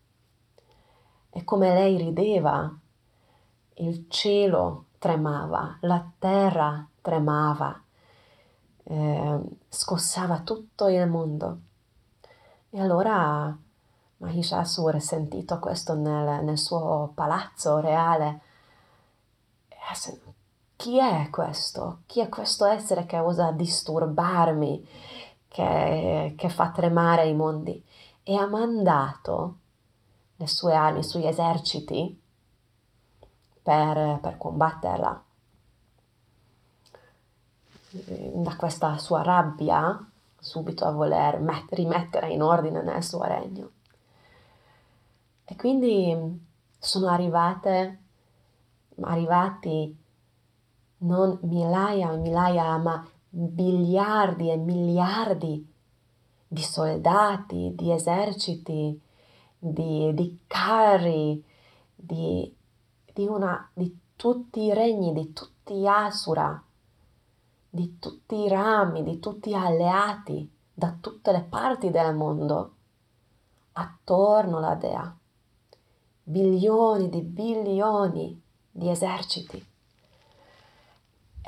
E 1.31 1.43
come 1.43 1.75
lei 1.75 1.97
rideva, 1.97 2.73
il 3.79 4.07
cielo 4.09 4.85
tremava, 4.99 5.77
la 5.81 6.09
terra 6.21 6.87
tremava, 7.01 7.83
eh, 8.85 9.41
scossava 9.69 10.39
tutto 10.43 10.87
il 10.87 11.09
mondo. 11.09 11.59
E 12.71 12.81
allora 12.81 13.59
Mahishasura, 14.19 15.01
sentito 15.01 15.59
questo 15.59 15.95
nel, 15.95 16.45
nel 16.45 16.59
suo 16.59 17.11
palazzo 17.13 17.81
reale, 17.81 18.41
chi 20.77 20.99
è 20.99 21.29
questo? 21.31 22.01
Chi 22.07 22.21
è 22.21 22.29
questo 22.29 22.67
essere 22.67 23.07
che 23.07 23.19
osa 23.19 23.51
disturbarmi, 23.51 24.87
che, 25.49 26.35
che 26.37 26.49
fa 26.49 26.71
tremare 26.71 27.27
i 27.27 27.35
mondi? 27.35 27.83
E 28.23 28.35
ha 28.37 28.47
mandato 28.47 29.57
le 30.37 30.47
sue 30.47 30.75
armi, 30.75 30.99
i 31.01 31.05
suoi 31.05 31.27
eserciti, 31.27 32.21
per, 33.63 34.21
per 34.21 34.37
combatterla. 34.37 35.25
Da 37.89 38.57
questa 38.57 38.99
sua 38.99 39.23
rabbia, 39.23 39.99
subito 40.39 40.85
a 40.85 40.93
voler 40.93 41.41
met- 41.41 41.73
rimettere 41.73 42.31
in 42.31 42.43
ordine 42.43 42.83
nel 42.83 43.03
suo 43.03 43.23
regno. 43.23 43.71
E 45.45 45.57
quindi 45.57 46.45
sono 46.79 47.09
arrivate, 47.09 47.99
arrivati 49.01 50.05
non 50.99 51.39
migliaia 51.43 52.13
e 52.13 52.17
migliaia, 52.17 52.77
ma 52.79 53.07
miliardi 53.31 54.51
e 54.51 54.57
miliardi 54.57 55.73
di 56.49 56.63
soldati, 56.63 57.73
di 57.75 57.93
eserciti, 57.93 59.01
di, 59.59 60.15
di 60.15 60.39
carri, 60.47 61.45
di 61.95 62.55
di, 63.17 63.27
una, 63.27 63.67
di 63.73 63.99
tutti 64.15 64.61
i 64.65 64.75
regni, 64.75 65.15
di 65.15 65.33
tutti 65.33 65.75
gli 65.75 65.87
Asura, 65.87 66.63
di 67.71 67.99
tutti 67.99 68.35
i 68.35 68.49
rami, 68.49 69.03
di 69.03 69.19
tutti 69.19 69.51
gli 69.51 69.55
alleati 69.55 70.53
da 70.75 70.95
tutte 71.01 71.33
le 71.33 71.43
parti 71.49 71.91
del 71.91 72.15
mondo 72.15 72.75
attorno 73.73 74.59
alla 74.59 74.75
Dea. 74.75 75.17
Bilioni 76.25 77.09
di 77.09 77.23
bilioni 77.23 78.39
di 78.71 78.91
eserciti. 78.91 79.65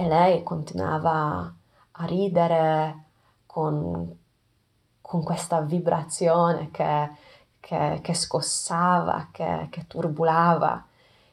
E 0.01 0.07
lei 0.07 0.45
continuava 0.45 1.53
a 1.91 2.05
ridere 2.05 3.07
con, 3.47 4.17
con 5.01 5.25
questa 5.25 5.61
vibrazione 5.61 6.71
che, 6.71 7.11
che, 7.59 7.99
che 8.01 8.15
scossava, 8.15 9.31
che, 9.33 9.67
che 9.71 9.89
turbulava 9.89 10.87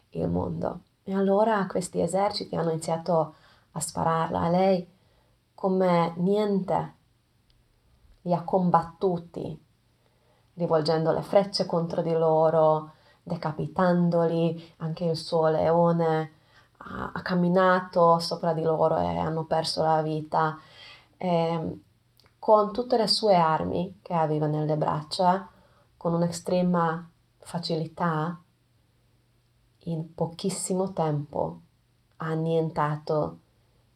il 0.09 0.27
mondo. 0.27 0.79
E 1.03 1.13
allora 1.13 1.67
questi 1.67 2.01
eserciti 2.01 2.55
hanno 2.55 2.71
iniziato 2.71 3.35
a 3.73 3.79
spararla 3.79 4.41
a 4.41 4.49
lei 4.49 4.91
come 5.53 6.13
niente 6.15 6.93
li 8.23 8.33
ha 8.33 8.41
combattuti, 8.41 9.63
rivolgendo 10.55 11.11
le 11.11 11.21
frecce 11.21 11.67
contro 11.67 12.01
di 12.01 12.13
loro, 12.13 12.93
decapitandoli, 13.21 14.73
anche 14.77 15.05
il 15.05 15.17
suo 15.17 15.49
leone 15.49 16.34
ha, 16.87 17.21
camminato 17.21 18.19
sopra 18.19 18.53
di 18.53 18.61
loro 18.61 18.97
e 18.97 19.17
hanno 19.17 19.45
perso 19.45 19.81
la 19.83 20.01
vita. 20.01 20.57
E, 21.17 21.79
con 22.39 22.71
tutte 22.71 22.97
le 22.97 23.07
sue 23.07 23.35
armi 23.35 23.99
che 24.01 24.13
aveva 24.13 24.45
nelle 24.47 24.77
braccia, 24.77 25.49
con 25.97 26.13
un'estrema 26.13 27.09
facilità, 27.39 28.39
in 29.85 30.13
pochissimo 30.13 30.93
tempo 30.93 31.61
ha 32.17 32.27
annientato 32.27 33.39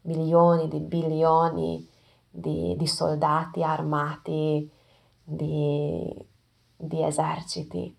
milioni 0.02 0.68
di 0.68 0.80
bilioni 0.80 1.88
di, 2.30 2.74
di 2.76 2.86
soldati 2.86 3.62
armati, 3.62 4.70
di, 5.22 6.26
di, 6.76 7.02
eserciti. 7.02 7.96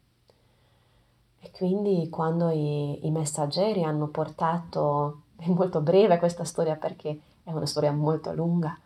E 1.44 1.50
quindi 1.52 2.08
quando 2.10 2.50
i, 2.52 3.06
i 3.06 3.10
messaggeri 3.10 3.84
hanno 3.84 4.08
portato, 4.08 5.24
è 5.38 5.50
molto 5.50 5.82
breve 5.82 6.20
questa 6.20 6.44
storia 6.44 6.76
perché 6.76 7.20
è 7.44 7.52
una 7.52 7.66
storia 7.66 7.92
molto 7.92 8.32
lunga, 8.32 8.78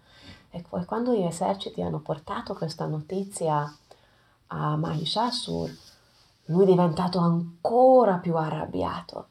e 0.49 0.63
poi 0.67 0.85
quando 0.85 1.13
gli 1.13 1.23
eserciti 1.23 1.81
hanno 1.81 1.99
portato 1.99 2.53
questa 2.53 2.85
notizia 2.85 3.69
a 4.47 4.77
Mahishasur, 4.77 5.69
lui 6.45 6.63
è 6.63 6.67
diventato 6.67 7.19
ancora 7.19 8.19
più 8.19 8.37
arrabbiato. 8.37 9.27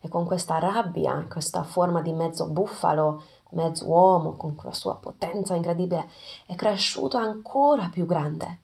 E 0.00 0.08
con 0.08 0.24
questa 0.24 0.58
rabbia, 0.58 1.24
questa 1.30 1.62
forma 1.62 2.02
di 2.02 2.12
mezzo 2.12 2.46
bufalo, 2.48 3.22
mezzo 3.50 3.86
uomo, 3.86 4.32
con 4.32 4.56
la 4.62 4.72
sua 4.72 4.96
potenza 4.96 5.54
incredibile, 5.54 6.08
è 6.46 6.56
cresciuto 6.56 7.16
ancora 7.16 7.88
più 7.88 8.06
grande. 8.06 8.58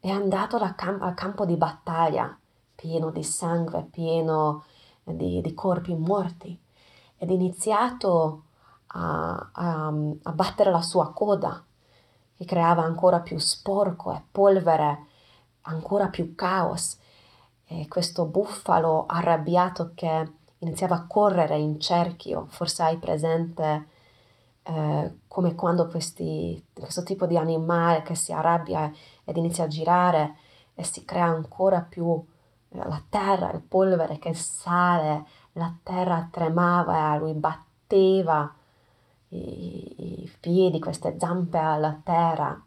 È 0.00 0.08
andato 0.08 0.56
al, 0.56 0.74
cam- 0.74 1.02
al 1.02 1.14
campo 1.14 1.44
di 1.44 1.56
battaglia, 1.56 2.36
pieno 2.86 3.10
di 3.10 3.24
sangue, 3.24 3.82
pieno 3.90 4.64
di, 5.02 5.40
di 5.40 5.54
corpi 5.54 5.94
morti, 5.96 6.56
ed 7.18 7.30
iniziato 7.30 8.44
a, 8.88 9.50
a, 9.52 9.92
a 10.22 10.32
battere 10.32 10.70
la 10.70 10.82
sua 10.82 11.12
coda, 11.12 11.64
che 12.36 12.44
creava 12.44 12.82
ancora 12.82 13.20
più 13.20 13.38
sporco 13.38 14.12
e 14.12 14.22
polvere, 14.30 15.06
ancora 15.62 16.08
più 16.08 16.34
caos. 16.36 16.98
E 17.68 17.88
questo 17.88 18.26
bufalo 18.26 19.06
arrabbiato 19.06 19.90
che 19.94 20.32
iniziava 20.58 20.94
a 20.94 21.06
correre 21.08 21.58
in 21.58 21.80
cerchio, 21.80 22.46
forse 22.48 22.84
hai 22.84 22.98
presente 22.98 23.88
eh, 24.62 25.18
come 25.26 25.54
quando 25.56 25.88
questi, 25.88 26.64
questo 26.72 27.02
tipo 27.02 27.26
di 27.26 27.36
animale 27.36 28.02
che 28.02 28.14
si 28.14 28.32
arrabbia 28.32 28.92
ed 29.24 29.36
inizia 29.36 29.64
a 29.64 29.68
girare 29.68 30.36
e 30.74 30.84
si 30.84 31.04
crea 31.04 31.24
ancora 31.24 31.80
più 31.80 32.04
eh, 32.14 32.35
la 32.70 33.02
terra, 33.08 33.52
il 33.52 33.62
polvere 33.62 34.18
che 34.18 34.34
sale, 34.34 35.26
la 35.52 35.74
terra 35.82 36.28
tremava 36.30 37.14
e 37.14 37.18
lui 37.18 37.32
batteva 37.32 38.52
i, 39.28 40.22
i 40.22 40.32
piedi, 40.40 40.78
queste 40.78 41.16
zampe 41.18 41.58
alla 41.58 41.98
terra. 42.02 42.60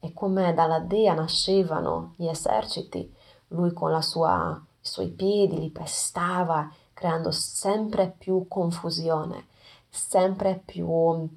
E 0.00 0.12
come 0.12 0.52
dalla 0.54 0.80
dea 0.80 1.14
nascevano 1.14 2.14
gli 2.16 2.26
eserciti, 2.26 3.12
lui 3.48 3.72
con 3.72 4.00
sua, 4.02 4.60
i 4.80 4.86
suoi 4.86 5.08
piedi 5.08 5.58
li 5.58 5.70
pestava, 5.70 6.70
creando 6.92 7.30
sempre 7.30 8.12
più 8.16 8.46
confusione, 8.48 9.46
sempre 9.88 10.60
più 10.64 11.28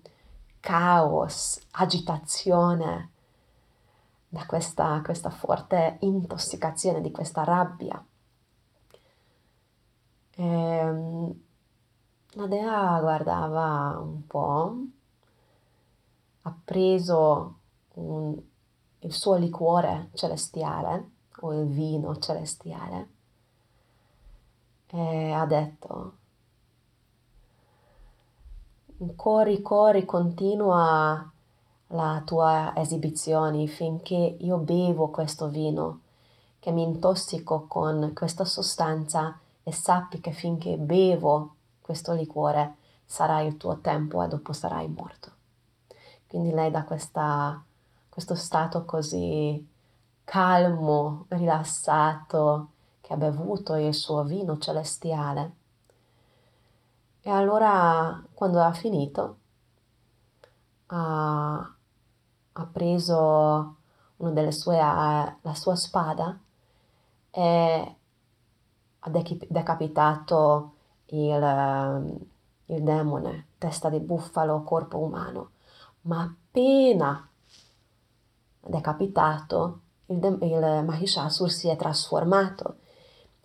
caos, 0.59 1.59
agitazione 1.71 3.11
da 4.35 4.45
questa, 4.45 5.01
questa 5.01 5.29
forte 5.29 5.95
intossicazione, 6.01 6.99
di 6.99 7.09
questa 7.09 7.45
rabbia. 7.45 8.05
E, 10.35 10.43
ehm, 10.43 11.43
la 12.31 12.47
dea 12.47 12.99
guardava 12.99 13.97
un 13.97 14.27
po', 14.27 14.75
ha 16.41 16.57
preso 16.65 17.59
un, 17.93 18.37
il 18.99 19.13
suo 19.13 19.35
liquore 19.35 20.09
celestiale 20.15 21.11
o 21.39 21.53
il 21.53 21.67
vino 21.67 22.17
celestiale 22.17 23.09
e 24.87 25.31
ha 25.31 25.45
detto 25.45 26.17
corri, 29.15 29.61
corri, 29.61 30.03
continua 30.03 31.31
la 31.95 32.21
tua 32.25 32.73
esibizione 32.75 33.67
finché 33.67 34.37
io 34.39 34.57
bevo 34.57 35.09
questo 35.09 35.47
vino, 35.47 36.01
che 36.59 36.71
mi 36.71 36.83
intossico 36.83 37.65
con 37.67 38.11
questa 38.13 38.45
sostanza 38.45 39.39
e 39.63 39.71
sappi 39.71 40.19
che 40.19 40.31
finché 40.31 40.77
bevo 40.77 41.55
questo 41.81 42.13
liquore 42.13 42.75
sarà 43.05 43.41
il 43.41 43.57
tuo 43.57 43.77
tempo 43.77 44.21
e 44.23 44.27
dopo 44.27 44.53
sarai 44.53 44.87
morto. 44.87 45.31
Quindi 46.27 46.51
lei 46.51 46.71
da 46.71 46.83
questa, 46.83 47.63
questo 48.09 48.35
stato 48.35 48.83
così 48.85 49.65
calmo, 50.23 51.25
rilassato, 51.29 52.69
che 52.99 53.13
ha 53.13 53.17
bevuto 53.17 53.75
il 53.75 53.93
suo 53.93 54.23
vino 54.23 54.57
celestiale. 54.57 55.51
E 57.21 57.29
allora, 57.29 58.21
quando 58.33 58.61
ha 58.61 58.73
finito, 58.73 59.37
ha, 60.87 61.74
ha 62.57 62.65
preso 62.65 63.75
una 64.17 64.31
delle 64.31 64.51
sue, 64.51 64.77
la 64.77 65.53
sua 65.53 65.75
spada 65.75 66.39
e 67.31 67.95
ha 68.99 69.09
decapitato 69.09 70.73
il, 71.07 72.17
il 72.65 72.83
demone, 72.83 73.47
testa 73.57 73.89
di 73.89 73.99
bufalo, 73.99 74.63
corpo 74.63 74.99
umano, 74.99 75.51
ma 76.01 76.21
appena 76.21 77.27
decapitato, 78.61 79.79
il, 80.07 80.19
de- 80.19 80.45
il 80.45 80.83
Mahishasur 80.85 81.51
si 81.51 81.67
è 81.67 81.75
trasformato, 81.75 82.77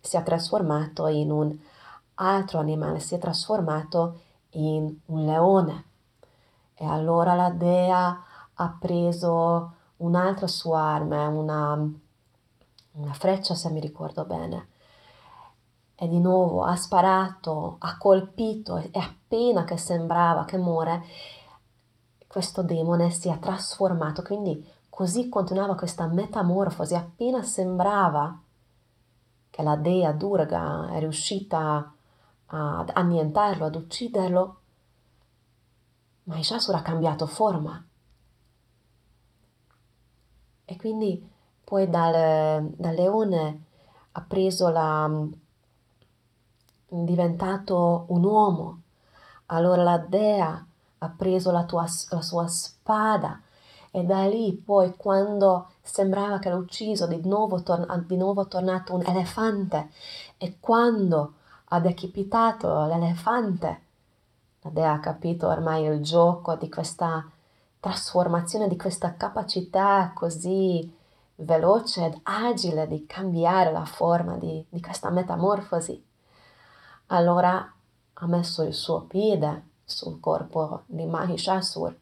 si 0.00 0.16
è 0.16 0.22
trasformato 0.22 1.08
in 1.08 1.30
un 1.30 1.58
altro 2.14 2.60
animale, 2.60 3.00
si 3.00 3.16
è 3.16 3.18
trasformato 3.18 4.20
in 4.50 4.94
un 5.06 5.24
leone. 5.24 5.84
E 6.74 6.84
allora 6.86 7.34
la 7.34 7.50
dea 7.50 8.24
ha 8.62 8.76
preso 8.78 9.72
un'altra 9.98 10.46
sua 10.46 10.80
arma, 10.80 11.28
una, 11.28 11.90
una 12.92 13.12
freccia 13.14 13.54
se 13.54 13.70
mi 13.70 13.80
ricordo 13.80 14.24
bene, 14.24 14.68
e 15.94 16.08
di 16.08 16.18
nuovo 16.18 16.62
ha 16.64 16.76
sparato, 16.76 17.76
ha 17.78 17.96
colpito 17.96 18.76
e 18.76 18.90
appena 18.98 19.64
che 19.64 19.76
sembrava 19.76 20.44
che 20.44 20.58
muore, 20.58 21.04
questo 22.26 22.62
demone 22.62 23.10
si 23.10 23.28
è 23.28 23.38
trasformato, 23.38 24.22
quindi 24.22 24.66
così 24.88 25.28
continuava 25.28 25.74
questa 25.74 26.06
metamorfosi, 26.06 26.94
appena 26.94 27.42
sembrava 27.42 28.38
che 29.48 29.62
la 29.62 29.76
dea 29.76 30.12
Durga 30.12 30.90
è 30.90 30.98
riuscita 30.98 31.92
ad 32.46 32.90
annientarlo, 32.92 33.64
ad 33.64 33.74
ucciderlo, 33.74 34.56
Mahishasura 36.24 36.78
ha 36.78 36.82
cambiato 36.82 37.26
forma. 37.26 37.84
E 40.70 40.76
quindi 40.76 41.20
poi 41.64 41.90
dal, 41.90 42.64
dal 42.76 42.94
leone 42.94 43.64
ha 44.12 44.20
preso 44.20 44.68
la, 44.68 45.10
diventato 46.86 48.04
un 48.06 48.22
uomo. 48.22 48.82
Allora 49.46 49.82
la 49.82 49.98
dea 49.98 50.64
ha 50.98 51.08
preso 51.08 51.50
la, 51.50 51.64
tua, 51.64 51.86
la 52.10 52.22
sua 52.22 52.46
spada 52.46 53.40
e 53.90 54.04
da 54.04 54.24
lì 54.26 54.52
poi 54.52 54.94
quando 54.96 55.70
sembrava 55.82 56.38
che 56.38 56.50
l'ha 56.50 56.54
ucciso 56.54 57.08
di 57.08 57.20
nuovo, 57.24 57.64
tor- 57.64 58.04
di 58.06 58.16
nuovo 58.16 58.46
tornato 58.46 58.94
un 58.94 59.02
elefante 59.04 59.90
e 60.38 60.58
quando 60.60 61.32
ha 61.64 61.80
decapitato 61.80 62.86
l'elefante 62.86 63.80
la 64.60 64.70
dea 64.70 64.92
ha 64.92 65.00
capito 65.00 65.48
ormai 65.48 65.86
il 65.86 66.00
gioco 66.00 66.54
di 66.54 66.68
questa 66.68 67.28
trasformazione, 67.80 68.68
di 68.68 68.76
questa 68.76 69.14
capacità 69.14 70.12
così 70.14 70.96
veloce 71.36 72.04
ed 72.04 72.20
agile 72.24 72.86
di 72.86 73.06
cambiare 73.06 73.72
la 73.72 73.84
forma 73.84 74.36
di, 74.36 74.64
di 74.68 74.80
questa 74.80 75.10
metamorfosi. 75.10 76.04
Allora 77.06 77.74
ha 78.12 78.26
messo 78.26 78.62
il 78.62 78.74
suo 78.74 79.02
piede 79.02 79.68
sul 79.84 80.20
corpo 80.20 80.82
di 80.86 81.06
Mahishasur 81.06 81.96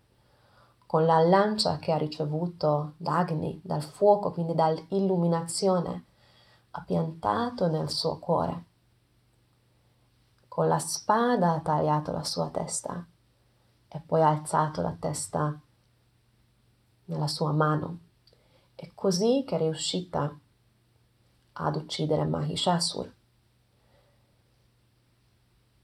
con 0.89 1.05
la 1.05 1.21
lancia 1.21 1.77
che 1.77 1.93
ha 1.93 1.99
ricevuto 1.99 2.95
d'Agni, 2.97 3.61
dal 3.63 3.83
fuoco, 3.83 4.33
quindi 4.33 4.55
dall'illuminazione, 4.55 6.05
ha 6.71 6.81
piantato 6.81 7.69
nel 7.69 7.91
suo 7.91 8.19
cuore. 8.19 8.65
Con 10.49 10.67
la 10.67 10.79
spada 10.79 11.53
ha 11.53 11.61
tagliato 11.61 12.11
la 12.11 12.25
sua 12.25 12.49
testa 12.49 13.05
e 13.87 14.01
poi 14.01 14.23
ha 14.23 14.29
alzato 14.29 14.81
la 14.81 14.97
testa 14.99 15.61
nella 17.09 17.29
sua 17.29 17.53
mano. 17.53 17.99
È 18.75 18.89
così 18.95 19.45
che 19.47 19.57
è 19.57 19.59
riuscita 19.59 20.37
ad 21.53 21.77
uccidere 21.77 22.25
Mahishasur. 22.25 23.13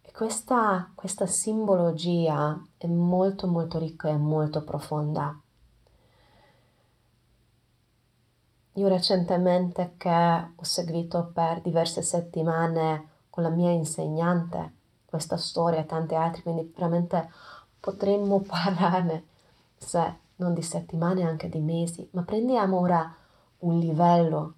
E 0.02 0.12
questa, 0.12 0.90
questa 0.94 1.26
simbologia 1.26 2.60
è 2.76 2.87
molto 2.87 3.46
molto 3.46 3.78
ricca 3.78 4.08
e 4.08 4.16
molto 4.16 4.62
profonda. 4.62 5.38
Io 8.76 8.88
recentemente 8.88 9.94
che 9.96 10.10
ho 10.54 10.64
seguito 10.64 11.30
per 11.32 11.60
diverse 11.60 12.02
settimane 12.02 13.08
con 13.30 13.44
la 13.44 13.48
mia 13.48 13.70
insegnante 13.70 14.72
questa 15.06 15.37
storia 15.37 15.80
e 15.80 15.87
tante 15.87 16.16
altre, 16.16 16.42
quindi 16.42 16.72
veramente 16.74 17.30
potremmo 17.78 18.40
parlarne 18.46 19.26
se 19.76 20.22
non 20.37 20.55
di 20.55 20.62
settimane, 20.62 21.23
anche 21.23 21.49
di 21.49 21.61
mesi, 21.61 22.09
ma 22.12 22.23
prendiamo 22.23 22.79
ora 22.79 23.14
un 23.59 23.79
livello 23.79 24.55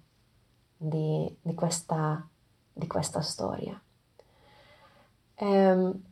di, 0.75 1.35
di, 1.41 1.53
questa, 1.53 2.25
di 2.73 2.87
questa, 2.87 3.21
storia. 3.21 3.79
Ehm, 5.35 6.03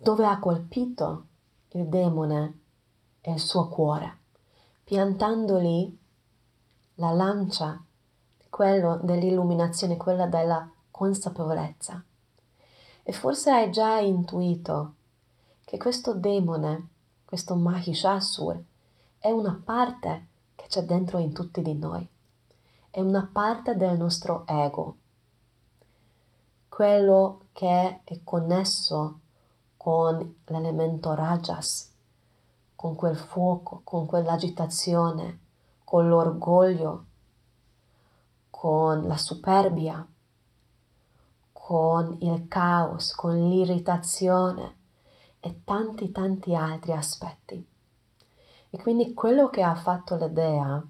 dove 0.00 0.26
ha 0.26 0.38
colpito 0.38 1.26
il 1.70 1.86
demone 1.88 2.60
e 3.20 3.32
il 3.32 3.40
suo 3.40 3.68
cuore, 3.68 4.18
piantando 4.84 5.58
lì 5.58 5.98
la 6.94 7.10
lancia 7.10 7.82
quello 8.48 8.98
dell'illuminazione, 9.02 9.96
quella 9.96 10.26
della 10.26 10.68
consapevolezza. 10.90 12.02
E 13.02 13.12
forse 13.12 13.50
hai 13.50 13.70
già 13.70 13.98
intuito 13.98 14.94
che 15.64 15.76
questo 15.76 16.14
demone 16.14 16.88
questo 17.28 17.56
Mahishasur, 17.56 18.58
è 19.18 19.30
una 19.30 19.60
parte 19.62 20.28
che 20.54 20.64
c'è 20.66 20.82
dentro 20.82 21.18
in 21.18 21.34
tutti 21.34 21.60
di 21.60 21.74
noi, 21.74 22.08
è 22.88 23.02
una 23.02 23.28
parte 23.30 23.76
del 23.76 23.98
nostro 23.98 24.46
ego, 24.46 24.96
quello 26.70 27.48
che 27.52 28.00
è 28.02 28.20
connesso 28.24 29.18
con 29.76 30.36
l'elemento 30.46 31.12
Rajas, 31.12 31.92
con 32.74 32.94
quel 32.94 33.16
fuoco, 33.16 33.82
con 33.84 34.06
quell'agitazione, 34.06 35.38
con 35.84 36.08
l'orgoglio, 36.08 37.04
con 38.48 39.06
la 39.06 39.18
superbia, 39.18 40.08
con 41.52 42.16
il 42.20 42.48
caos, 42.48 43.14
con 43.14 43.50
l'irritazione, 43.50 44.77
e 45.40 45.60
tanti 45.64 46.10
tanti 46.10 46.54
altri 46.54 46.92
aspetti. 46.92 47.66
E 48.70 48.78
quindi 48.78 49.14
quello 49.14 49.48
che 49.48 49.62
ha 49.62 49.74
fatto 49.74 50.16
la 50.16 50.28
dea, 50.28 50.82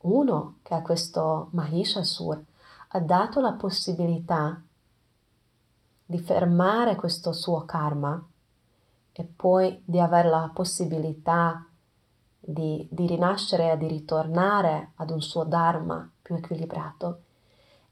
uno 0.00 0.58
che 0.62 0.74
a 0.74 0.82
questo 0.82 1.48
Mahishasur 1.52 2.44
ha 2.88 3.00
dato 3.00 3.40
la 3.40 3.52
possibilità 3.52 4.62
di 6.06 6.18
fermare 6.18 6.96
questo 6.96 7.32
suo 7.32 7.64
karma 7.64 8.24
e 9.12 9.24
poi 9.24 9.82
di 9.84 10.00
avere 10.00 10.28
la 10.28 10.50
possibilità 10.54 11.66
di, 12.38 12.88
di 12.90 13.06
rinascere 13.06 13.72
e 13.72 13.76
di 13.76 13.88
ritornare 13.88 14.92
ad 14.94 15.10
un 15.10 15.20
suo 15.20 15.44
dharma 15.44 16.10
più 16.22 16.34
equilibrato 16.36 17.22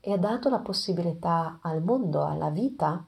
e 0.01 0.12
ha 0.12 0.17
dato 0.17 0.49
la 0.49 0.61
possibilità 0.61 1.59
al 1.61 1.83
mondo, 1.83 2.25
alla 2.25 2.49
vita, 2.49 3.05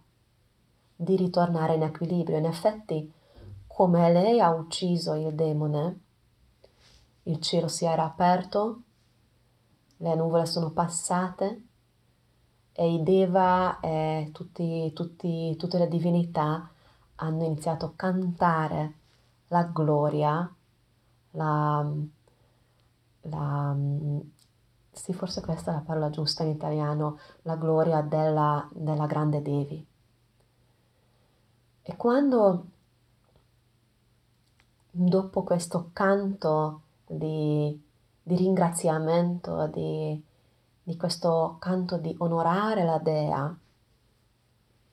di 1.01 1.17
ritornare 1.17 1.75
in 1.75 1.83
equilibrio. 1.83 2.39
In 2.39 2.47
effetti, 2.47 3.13
come 3.67 4.13
lei 4.13 4.41
ha 4.41 4.51
ucciso 4.51 5.15
il 5.15 5.33
demone, 5.33 6.01
il 7.25 7.41
cielo 7.41 7.69
si 7.69 7.85
era 7.85 8.05
aperto, 8.05 8.83
le 9.99 10.15
nuvole 10.17 10.45
sono 10.47 10.71
passate 10.71 11.63
e 12.73 12.93
i 12.93 13.03
Deva 13.05 13.79
e 13.79 14.31
tutti, 14.33 14.93
tutti, 14.93 15.55
tutte 15.57 15.79
le 15.79 15.89
divinità 15.89 16.69
hanno 17.17 17.45
iniziato 17.45 17.87
a 17.87 17.93
cantare 17.95 18.95
la 19.49 19.63
gloria, 19.65 20.53
la, 21.31 21.93
la 23.23 23.77
sì, 24.91 25.13
forse 25.13 25.41
questa 25.41 25.71
è 25.71 25.75
la 25.75 25.81
parola 25.81 26.11
giusta 26.11 26.43
in 26.43 26.51
italiano, 26.51 27.19
la 27.43 27.55
gloria 27.55 28.01
della, 28.03 28.69
della 28.73 29.07
grande 29.07 29.41
Devi. 29.43 29.88
E 31.91 31.97
quando 31.97 32.67
dopo 34.91 35.43
questo 35.43 35.89
canto 35.95 36.83
di, 37.07 37.83
di 38.23 38.37
ringraziamento, 38.37 39.67
di, 39.69 40.23
di 40.83 40.97
questo 40.99 41.57
canto 41.59 41.97
di 41.97 42.15
onorare 42.19 42.85
la 42.85 42.99
dea, 42.99 43.59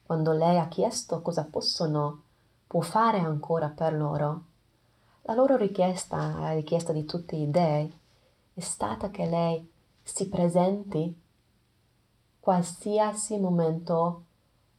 quando 0.06 0.32
lei 0.32 0.58
ha 0.58 0.70
chiesto 0.70 1.22
cosa 1.22 1.44
possono, 1.44 2.22
può 2.66 2.80
fare 2.80 3.20
ancora 3.20 3.68
per 3.68 3.94
loro, 3.94 4.44
la 5.24 5.34
loro 5.34 5.58
richiesta, 5.58 6.40
la 6.40 6.54
richiesta 6.54 6.94
di 6.94 7.04
tutti 7.04 7.36
i 7.36 7.52
dei, 7.52 7.94
è 8.54 8.60
stata 8.62 9.10
che 9.10 9.26
lei 9.26 9.70
si 10.02 10.30
presenti 10.30 11.14
qualsiasi 12.40 13.38
momento 13.38 14.24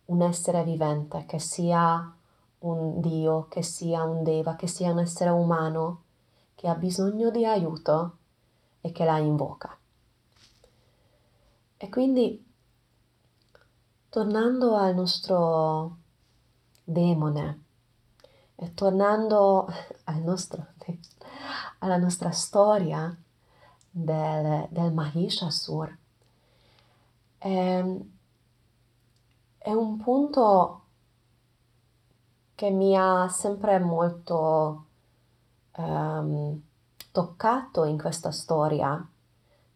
un 0.07 0.23
essere 0.23 0.63
vivente, 0.65 1.25
che 1.27 1.39
sia 1.39 2.15
un 2.61 3.01
Dio, 3.01 3.47
che 3.49 3.63
sia 3.63 4.03
un 4.03 4.23
Deva, 4.23 4.57
che 4.57 4.67
sia 4.67 4.91
un 4.91 5.01
essere 5.01 5.31
umano 5.31 6.03
che 6.55 6.69
ha 6.69 6.75
bisogno 6.75 7.31
di 7.31 7.45
aiuto 7.45 8.17
e 8.81 8.93
che 8.93 9.05
la 9.05 9.19
invoca. 9.19 9.77
E 11.77 11.89
quindi, 11.89 12.45
tornando 14.09 14.77
al 14.77 14.95
nostro 14.95 15.97
demone 16.83 17.65
e 18.55 18.73
tornando 18.73 19.69
al 20.05 20.23
nostro, 20.23 20.67
alla 21.81 21.99
nostra 21.99 22.31
storia 22.31 23.15
del, 23.91 24.67
del 24.71 24.93
Mahishasur, 24.93 25.97
ehm, 27.39 28.16
è 29.67 29.73
un 29.73 29.97
punto 29.97 30.83
che 32.55 32.71
mi 32.71 32.97
ha 32.97 33.27
sempre 33.29 33.81
molto 33.81 34.85
um, 35.77 36.63
toccato 37.11 37.83
in 37.83 37.99
questa 37.99 38.31
storia, 38.31 39.05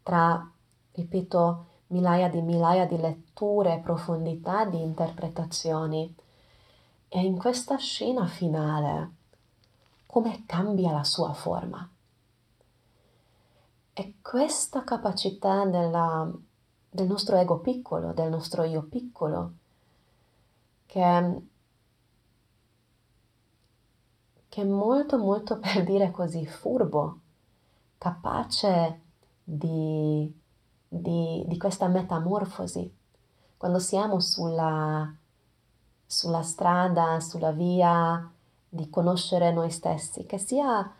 tra, 0.04 0.48
ripeto, 0.92 1.66
migliaia 1.88 2.28
di 2.28 2.40
migliaia 2.40 2.86
di 2.86 2.98
letture, 2.98 3.80
profondità 3.82 4.64
di 4.64 4.80
interpretazioni. 4.80 6.14
E 7.08 7.20
in 7.24 7.36
questa 7.36 7.76
scena 7.76 8.26
finale, 8.26 9.10
come 10.06 10.44
cambia 10.46 10.92
la 10.92 11.02
sua 11.02 11.32
forma. 11.32 11.90
E 13.92 14.14
questa 14.22 14.84
capacità 14.84 15.64
della, 15.64 16.30
del 16.88 17.08
nostro 17.08 17.36
ego 17.38 17.58
piccolo, 17.58 18.12
del 18.12 18.28
nostro 18.28 18.62
io 18.62 18.84
piccolo, 18.84 19.54
che, 20.90 21.42
che 24.48 24.60
è 24.60 24.64
molto 24.64 25.18
molto 25.18 25.58
per 25.62 25.84
dire 25.84 26.10
così 26.10 26.44
furbo, 26.44 27.20
capace 27.96 29.00
di, 29.44 30.32
di, 30.88 31.44
di 31.46 31.58
questa 31.58 31.86
metamorfosi. 31.86 32.92
Quando 33.56 33.78
siamo 33.78 34.18
sulla, 34.18 35.14
sulla 36.06 36.42
strada, 36.42 37.20
sulla 37.20 37.52
via 37.52 38.28
di 38.68 38.90
conoscere 38.90 39.52
noi 39.52 39.70
stessi, 39.70 40.26
che 40.26 40.38
sia 40.38 40.92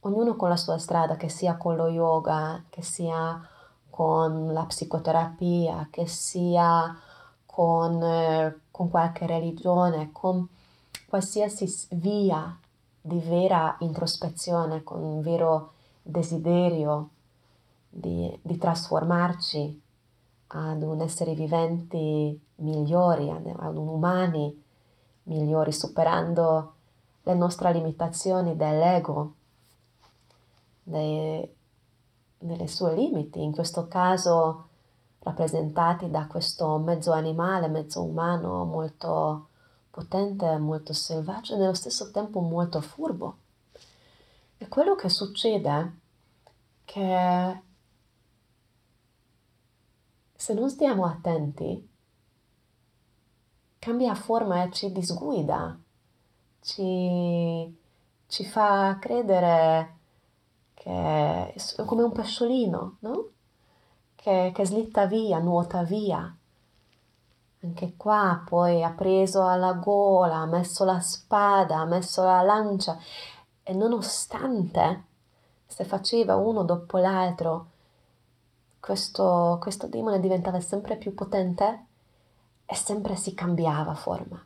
ognuno 0.00 0.34
con 0.34 0.48
la 0.48 0.56
sua 0.56 0.78
strada, 0.78 1.16
che 1.16 1.28
sia 1.28 1.56
con 1.56 1.76
lo 1.76 1.86
yoga, 1.86 2.64
che 2.70 2.82
sia 2.82 3.40
con 3.88 4.52
la 4.52 4.64
psicoterapia, 4.64 5.88
che 5.90 6.08
sia 6.08 6.96
con, 7.44 8.02
eh, 8.02 8.61
con 8.72 8.90
qualche 8.90 9.26
religione, 9.26 10.10
con 10.10 10.48
qualsiasi 11.06 11.86
via 11.90 12.58
di 13.00 13.18
vera 13.20 13.76
introspezione, 13.80 14.82
con 14.82 15.02
un 15.02 15.20
vero 15.20 15.74
desiderio 16.02 17.10
di, 17.88 18.36
di 18.42 18.56
trasformarci 18.56 19.80
ad 20.48 20.82
un 20.82 21.00
essere 21.00 21.34
viventi 21.34 22.38
migliori, 22.56 23.30
ad, 23.30 23.76
un 23.76 23.88
umani 23.88 24.62
migliori, 25.24 25.72
superando 25.72 26.74
le 27.22 27.34
nostre 27.34 27.72
limitazioni 27.72 28.56
dell'ego, 28.56 29.34
dei, 30.82 31.48
delle 32.38 32.66
sue 32.66 32.94
limiti, 32.94 33.42
in 33.42 33.52
questo 33.52 33.86
caso 33.86 34.68
rappresentati 35.22 36.10
da 36.10 36.26
questo 36.26 36.78
mezzo 36.78 37.12
animale, 37.12 37.68
mezzo 37.68 38.02
umano 38.02 38.64
molto, 38.64 39.48
potente, 39.90 40.58
molto 40.58 40.92
selvaggio 40.92 41.54
e 41.54 41.58
nello 41.58 41.74
stesso 41.74 42.10
tempo 42.10 42.40
molto 42.40 42.80
furbo. 42.80 43.36
E 44.58 44.68
quello 44.68 44.94
che 44.94 45.08
succede 45.08 45.70
è 45.70 45.90
che 46.84 47.62
se 50.34 50.54
non 50.54 50.68
stiamo 50.68 51.04
attenti, 51.06 51.88
cambia 53.78 54.14
forma 54.14 54.64
e 54.64 54.72
ci 54.72 54.90
disguida, 54.90 55.78
ci, 56.60 57.78
ci 58.26 58.44
fa 58.44 58.98
credere 59.00 59.98
che 60.74 61.52
è 61.52 61.84
come 61.84 62.02
un 62.02 62.12
pesciolino, 62.12 62.96
no? 63.00 63.30
Che, 64.22 64.52
che 64.54 64.64
slitta 64.64 65.06
via, 65.06 65.40
nuota 65.40 65.82
via. 65.82 66.32
Anche 67.64 67.94
qua 67.96 68.40
poi 68.48 68.84
ha 68.84 68.90
preso 68.90 69.44
alla 69.44 69.72
gola, 69.72 70.36
ha 70.36 70.46
messo 70.46 70.84
la 70.84 71.00
spada, 71.00 71.78
ha 71.80 71.84
messo 71.86 72.22
la 72.22 72.40
lancia 72.42 72.96
e 73.64 73.74
nonostante 73.74 75.04
se 75.66 75.82
faceva 75.82 76.36
uno 76.36 76.62
dopo 76.62 76.98
l'altro, 76.98 77.66
questo, 78.78 79.58
questo 79.60 79.88
demone 79.88 80.20
diventava 80.20 80.60
sempre 80.60 80.94
più 80.94 81.14
potente 81.14 81.86
e 82.64 82.76
sempre 82.76 83.16
si 83.16 83.34
cambiava 83.34 83.94
forma. 83.96 84.40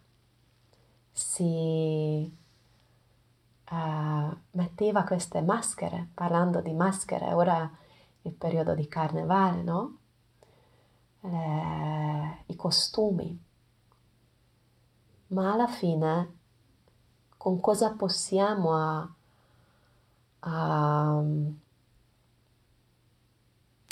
Si 1.12 2.34
uh, 3.70 4.36
metteva 4.52 5.04
queste 5.04 5.42
maschere, 5.42 6.08
parlando 6.14 6.62
di 6.62 6.72
maschere, 6.72 7.34
ora 7.34 7.70
il 8.26 8.32
periodo 8.32 8.74
di 8.74 8.86
carnevale, 8.88 9.62
no? 9.62 9.98
Le, 11.20 12.44
I 12.46 12.56
costumi. 12.56 13.42
Ma 15.28 15.52
alla 15.52 15.66
fine, 15.66 16.38
con 17.36 17.60
cosa 17.60 17.92
possiamo 17.92 18.74
a, 18.74 19.08
a, 20.40 21.22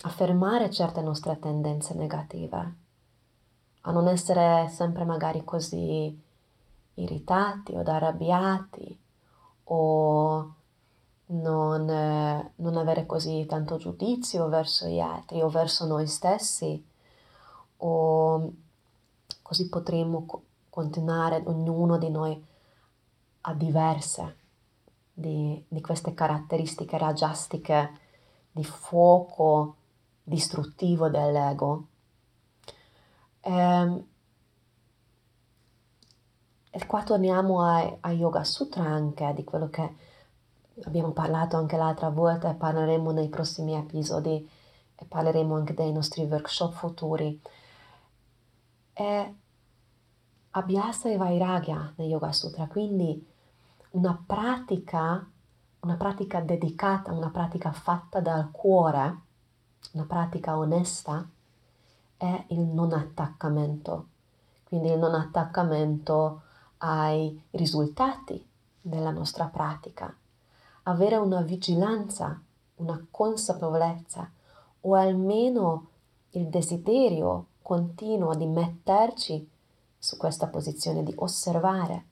a 0.03 0.09
fermare 0.09 0.71
certe 0.71 1.01
nostre 1.01 1.39
tendenze 1.39 1.95
negative? 1.95 2.83
a 3.87 3.93
non 3.93 4.09
essere 4.09 4.69
sempre 4.69 5.05
magari 5.05 5.45
così 5.45 6.19
irritati 6.95 7.75
o 7.75 7.81
arrabbiati 7.81 8.99
o 9.65 10.55
non, 11.27 11.89
eh, 11.89 12.53
non, 12.57 12.77
avere 12.77 13.07
così 13.07 13.47
tanto 13.47 13.77
giudizio 13.77 14.49
verso 14.49 14.87
gli 14.87 15.01
altri 15.01 15.41
o 15.41 15.49
verso 15.49 15.87
noi 15.87 16.07
stessi 16.07 16.85
o 17.79 18.53
così 19.43 19.69
potremmo 19.69 20.25
co- 20.27 20.43
continuare 20.69 21.43
ognuno 21.47 21.99
di 21.99 22.11
noi 22.11 22.45
a 23.43 23.55
diverse 23.55 24.37
di, 25.13 25.65
di 25.69 25.81
queste 25.81 26.15
caratteristiche 26.15 26.99
ragiastiche 26.99 27.93
di 28.51 28.65
fuoco 28.65 29.77
distruttivo 30.23 31.09
dell'ego. 31.09 31.87
Ehm, 33.41 34.07
e 36.71 36.87
qua 36.87 37.03
torniamo 37.05 37.63
a, 37.63 37.99
a 38.01 38.13
Yoga 38.13 38.43
Sutra 38.43 38.83
anche, 38.83 39.33
di 39.35 39.45
quello 39.45 39.69
che 39.69 39.95
abbiamo 40.83 41.13
parlato 41.13 41.57
anche 41.57 41.77
l'altra 41.77 42.09
volta 42.09 42.51
e 42.51 42.55
parleremo 42.55 43.13
nei 43.13 43.29
prossimi 43.29 43.75
episodi 43.75 44.49
e 44.97 45.05
parleremo 45.05 45.55
anche 45.55 45.75
dei 45.75 45.93
nostri 45.93 46.25
workshop 46.25 46.73
futuri. 46.73 47.41
È 48.93 49.33
Abhyasa 50.51 51.11
e 51.11 51.17
Vairagya 51.17 51.95
nel 51.97 52.09
Yoga 52.09 52.33
Sutra, 52.33 52.67
quindi 52.67 53.27
una 53.91 54.21
pratica, 54.25 55.27
una 55.81 55.97
pratica 55.97 56.41
dedicata, 56.41 57.13
una 57.13 57.31
pratica 57.31 57.73
fatta 57.73 58.21
dal 58.21 58.51
cuore, 58.51 59.19
una 59.93 60.05
pratica 60.05 60.57
onesta, 60.57 61.29
è 62.17 62.45
il 62.49 62.61
non 62.61 62.93
attaccamento, 62.93 64.07
quindi 64.65 64.91
il 64.91 64.99
non 64.99 65.15
attaccamento 65.15 66.43
ai 66.79 67.43
risultati 67.51 68.45
della 68.81 69.11
nostra 69.11 69.47
pratica, 69.47 70.15
avere 70.85 71.17
una 71.17 71.43
vigilanza, 71.43 72.41
una 72.77 73.07
consapevolezza 73.11 74.31
o 74.81 74.95
almeno 74.95 75.89
il 76.31 76.49
desiderio 76.49 77.47
continuo 77.63 78.35
di 78.35 78.47
metterci 78.47 79.49
su 79.99 80.17
questa 80.17 80.49
posizione, 80.49 81.03
di 81.03 81.15
osservare 81.17 82.05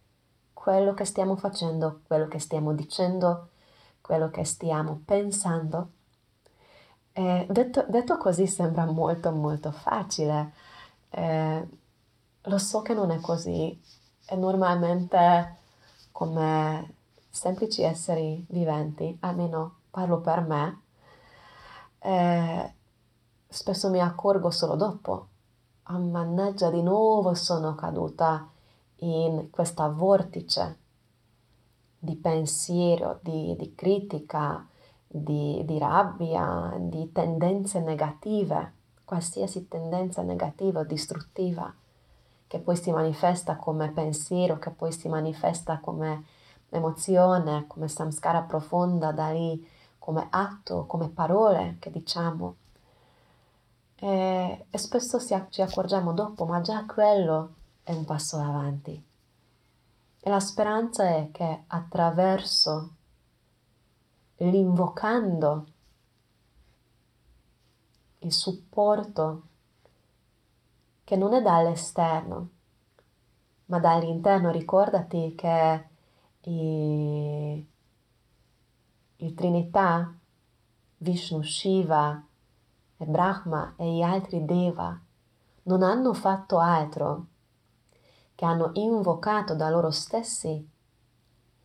quello 0.55 0.95
che 0.95 1.05
stiamo 1.05 1.37
facendo, 1.37 2.01
quello 2.07 2.29
che 2.29 2.39
stiamo 2.39 2.73
dicendo, 2.73 3.49
quello 4.01 4.31
che 4.31 4.45
stiamo 4.45 5.03
pensando. 5.05 5.91
Eh, 7.13 7.47
detto, 7.51 7.85
detto, 7.89 8.17
così 8.17 8.47
sembra 8.47 8.87
molto 8.87 9.31
molto 9.33 9.71
facile, 9.73 10.53
eh, 11.11 11.69
lo 12.43 12.59
so 12.59 12.81
che 12.81 12.95
non 12.95 13.11
è 13.11 13.21
così. 13.21 13.79
E 14.25 14.37
normalmente 14.37 15.57
come 16.13 16.95
semplici 17.33 17.83
esseri 17.83 18.45
viventi, 18.51 19.17
almeno 19.21 19.77
parlo 19.91 20.21
per 20.21 20.41
me, 20.43 20.83
eh, 21.99 22.75
spesso 23.49 23.89
mi 23.89 24.01
accorgo 24.01 24.51
solo 24.51 24.77
dopo, 24.77 25.29
ah 25.85 25.99
mannaggia 25.99 26.71
di 26.71 26.83
nuovo 26.83 27.35
sono 27.35 27.75
caduta 27.75 28.49
in 28.97 29.49
questa 29.51 29.89
vortice 29.89 30.79
di 31.99 32.17
pensiero, 32.17 33.19
di, 33.23 33.57
di 33.57 33.75
critica, 33.75 34.67
di, 35.07 35.63
di 35.65 35.79
rabbia, 35.79 36.77
di 36.79 37.13
tendenze 37.13 37.81
negative, 37.81 38.73
qualsiasi 39.05 39.69
tendenza 39.69 40.21
negativa 40.23 40.81
o 40.81 40.85
distruttiva 40.85 41.73
che 42.47 42.59
poi 42.59 42.77
si 42.77 42.91
manifesta 42.91 43.57
come 43.57 43.91
pensiero, 43.93 44.59
che 44.59 44.69
poi 44.69 44.93
si 44.93 45.09
manifesta 45.09 45.79
come 45.81 46.25
emozione, 46.73 47.67
come 47.67 47.89
samskara 47.89 48.43
profonda, 48.43 49.13
da 49.13 49.31
lì 49.31 49.69
come 49.99 50.27
atto, 50.31 50.87
come 50.87 51.09
parole 51.09 51.77
che 51.79 51.91
diciamo. 51.91 52.57
E, 53.95 54.67
e 54.69 54.79
spesso 54.79 55.21
ci 55.21 55.63
accorgiamo 55.63 56.13
dopo, 56.13 56.45
ma 56.45 56.61
già 56.61 56.85
quello 56.87 57.55
è 57.85 57.93
un 57.93 58.05
passo 58.05 58.39
avanti. 58.39 59.05
E 60.25 60.31
la 60.31 60.41
speranza 60.41 61.05
è 61.05 61.29
che 61.31 61.65
attraverso 61.69 62.91
l'invocando 64.37 65.67
il 68.19 68.33
supporto 68.33 69.43
che 71.05 71.17
non 71.17 71.35
è 71.35 71.43
dall'esterno, 71.43 72.49
ma 73.67 73.79
dall'interno. 73.79 74.51
Ricordati 74.51 75.35
che 75.37 75.91
il, 76.43 77.67
il 79.17 79.35
Trinità, 79.35 80.15
Vishnu, 80.99 81.43
Shiva 81.43 82.25
e 82.97 83.05
Brahma 83.05 83.75
e 83.77 83.93
gli 83.93 84.03
altri 84.03 84.45
Deva 84.45 84.99
non 85.65 85.83
hanno 85.83 86.13
fatto 86.13 86.59
altro 86.59 87.27
che 88.35 88.45
hanno 88.45 88.71
invocato 88.75 89.55
da 89.55 89.69
loro 89.69 89.91
stessi 89.91 90.69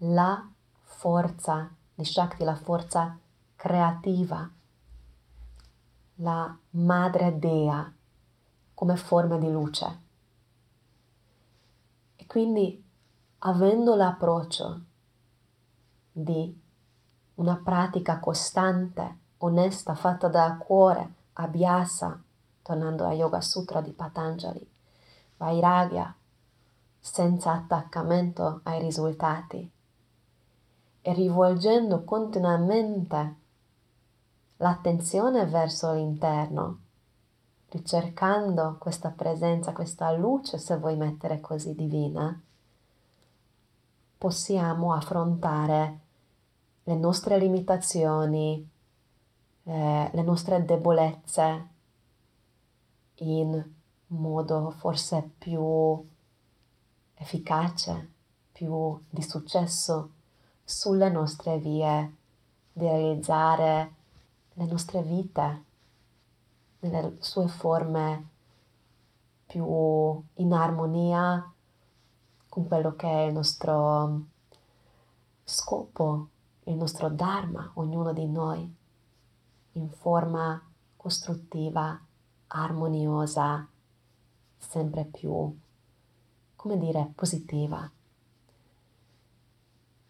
la 0.01 0.47
forza 0.81 1.73
di 1.93 2.05
Shakti, 2.05 2.43
la 2.43 2.55
forza 2.55 3.17
creativa, 3.55 4.49
la 6.15 6.57
madre 6.71 7.39
dea 7.39 7.91
come 8.73 8.95
forma 8.95 9.37
di 9.37 9.51
luce. 9.51 10.01
E 12.15 12.25
quindi 12.27 12.86
avendo 13.39 13.95
l'approccio 13.95 14.81
di 16.11 16.59
una 17.35 17.61
pratica 17.63 18.19
costante, 18.19 19.17
onesta, 19.37 19.93
fatta 19.93 20.27
dal 20.27 20.57
cuore, 20.57 21.13
abhyasa, 21.33 22.19
tornando 22.63 23.05
a 23.05 23.13
Yoga 23.13 23.39
Sutra 23.41 23.81
di 23.81 23.91
Patanjali, 23.91 24.67
vairagya, 25.37 26.15
senza 26.99 27.53
attaccamento 27.53 28.61
ai 28.63 28.79
risultati, 28.79 29.71
e 31.01 31.13
rivolgendo 31.13 32.03
continuamente 32.03 33.35
l'attenzione 34.57 35.45
verso 35.45 35.93
l'interno, 35.93 36.79
ricercando 37.69 38.77
questa 38.79 39.11
presenza, 39.11 39.73
questa 39.73 40.11
luce, 40.11 40.57
se 40.57 40.75
vuoi 40.77 40.97
mettere 40.97 41.39
così 41.39 41.75
divina, 41.75 42.41
possiamo 44.17 44.93
affrontare 44.93 45.99
le 46.83 46.95
nostre 46.95 47.37
limitazioni, 47.37 48.67
eh, 49.63 50.09
le 50.11 50.21
nostre 50.21 50.63
debolezze 50.63 51.67
in 53.15 53.63
modo 54.07 54.71
forse 54.71 55.31
più 55.37 56.07
efficace, 57.15 58.11
più 58.51 58.99
di 59.09 59.21
successo 59.21 60.11
sulle 60.63 61.09
nostre 61.09 61.57
vie 61.59 62.15
di 62.71 62.85
realizzare 62.85 63.93
le 64.53 64.65
nostre 64.65 65.01
vite 65.01 65.63
nelle 66.79 67.17
sue 67.19 67.47
forme 67.47 68.27
più 69.45 70.23
in 70.35 70.53
armonia 70.53 71.51
con 72.57 72.65
quello 72.67 72.95
che 72.95 73.07
è 73.07 73.27
il 73.27 73.33
nostro 73.33 74.21
scopo, 75.43 76.29
il 76.63 76.73
nostro 76.73 77.07
Dharma, 77.07 77.69
ognuno 77.75 78.13
di 78.13 78.25
noi, 78.25 78.75
in 79.73 79.89
forma 79.91 80.59
costruttiva, 80.95 82.01
armoniosa, 82.47 83.67
sempre 84.57 85.05
più, 85.05 85.55
come 86.55 86.77
dire, 86.79 87.11
positiva. 87.13 87.87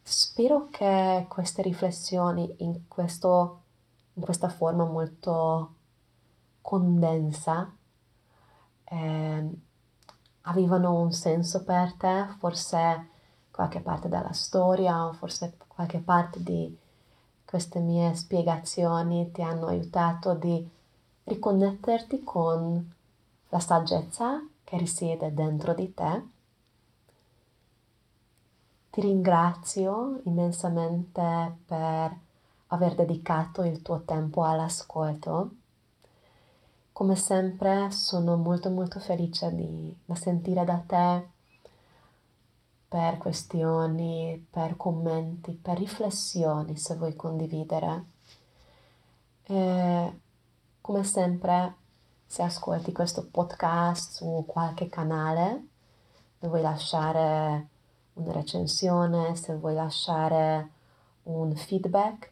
Spero 0.01 0.69
che 0.69 1.25
queste 1.27 1.61
riflessioni 1.61 2.49
in, 2.59 2.87
questo, 2.87 3.61
in 4.13 4.21
questa 4.21 4.47
forma 4.47 4.85
molto 4.85 5.73
condensa 6.61 7.75
eh, 8.85 9.49
avevano 10.47 10.99
un 10.99 11.11
senso 11.11 11.63
per 11.63 11.93
te, 11.93 12.27
forse 12.39 13.07
qualche 13.51 13.79
parte 13.79 14.07
della 14.07 14.33
storia 14.33 15.05
o 15.05 15.13
forse 15.13 15.57
qualche 15.67 15.99
parte 15.99 16.41
di 16.43 16.77
queste 17.45 17.79
mie 17.79 18.13
spiegazioni 18.13 19.31
ti 19.31 19.41
hanno 19.41 19.67
aiutato 19.67 20.33
di 20.33 20.67
riconnetterti 21.23 22.23
con 22.23 22.93
la 23.49 23.59
saggezza 23.59 24.45
che 24.63 24.77
risiede 24.77 25.33
dentro 25.33 25.73
di 25.73 25.93
te. 25.93 26.23
Ti 28.89 29.01
ringrazio 29.01 30.21
immensamente 30.23 31.57
per 31.65 32.17
aver 32.67 32.95
dedicato 32.95 33.63
il 33.63 33.81
tuo 33.81 34.01
tempo 34.01 34.43
all'ascolto. 34.43 35.51
Come 36.97 37.15
sempre 37.15 37.91
sono 37.91 38.37
molto 38.37 38.71
molto 38.71 38.99
felice 38.99 39.53
di, 39.53 39.95
di 40.03 40.15
sentire 40.15 40.65
da 40.65 40.81
te 40.83 41.27
per 42.87 43.19
questioni, 43.19 44.43
per 44.49 44.75
commenti, 44.77 45.51
per 45.51 45.77
riflessioni 45.77 46.75
se 46.75 46.95
vuoi 46.95 47.15
condividere. 47.15 48.05
E, 49.43 50.19
come 50.81 51.03
sempre, 51.03 51.75
se 52.25 52.41
ascolti 52.41 52.91
questo 52.91 53.27
podcast 53.29 54.13
su 54.13 54.43
qualche 54.47 54.89
canale, 54.89 55.67
se 56.39 56.47
vuoi 56.47 56.63
lasciare 56.63 57.67
una 58.13 58.31
recensione, 58.31 59.35
se 59.35 59.55
vuoi 59.55 59.75
lasciare 59.75 60.71
un 61.25 61.55
feedback, 61.55 62.31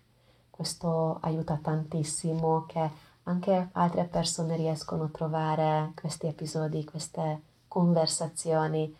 questo 0.49 1.19
aiuta 1.21 1.59
tantissimo 1.61 2.65
che 2.65 3.04
anche 3.27 3.69
altre 3.71 4.05
persone 4.05 4.55
riescono 4.55 5.03
a 5.03 5.09
trovare 5.09 5.91
questi 5.95 6.27
episodi, 6.27 6.83
queste 6.83 7.41
conversazioni 7.67 8.95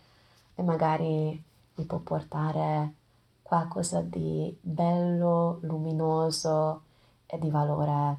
e 0.55 0.63
magari 0.63 1.43
mi 1.75 1.83
può 1.85 1.99
portare 1.99 2.93
qualcosa 3.41 4.01
di 4.01 4.55
bello, 4.59 5.59
luminoso 5.61 6.81
e 7.27 7.37
di 7.37 7.49
valore 7.49 8.17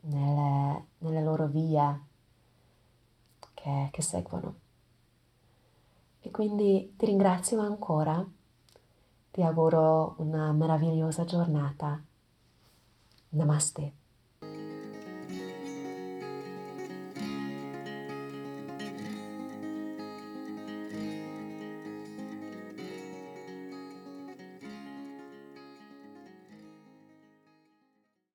nelle, 0.00 0.86
nelle 0.98 1.22
loro 1.22 1.46
vie 1.46 2.00
che, 3.52 3.88
che 3.90 4.02
seguono. 4.02 4.54
E 6.20 6.30
quindi 6.30 6.94
ti 6.96 7.04
ringrazio 7.04 7.60
ancora, 7.60 8.24
ti 9.30 9.42
auguro 9.42 10.14
una 10.18 10.52
meravigliosa 10.52 11.24
giornata. 11.24 12.00
Namaste. 13.30 14.01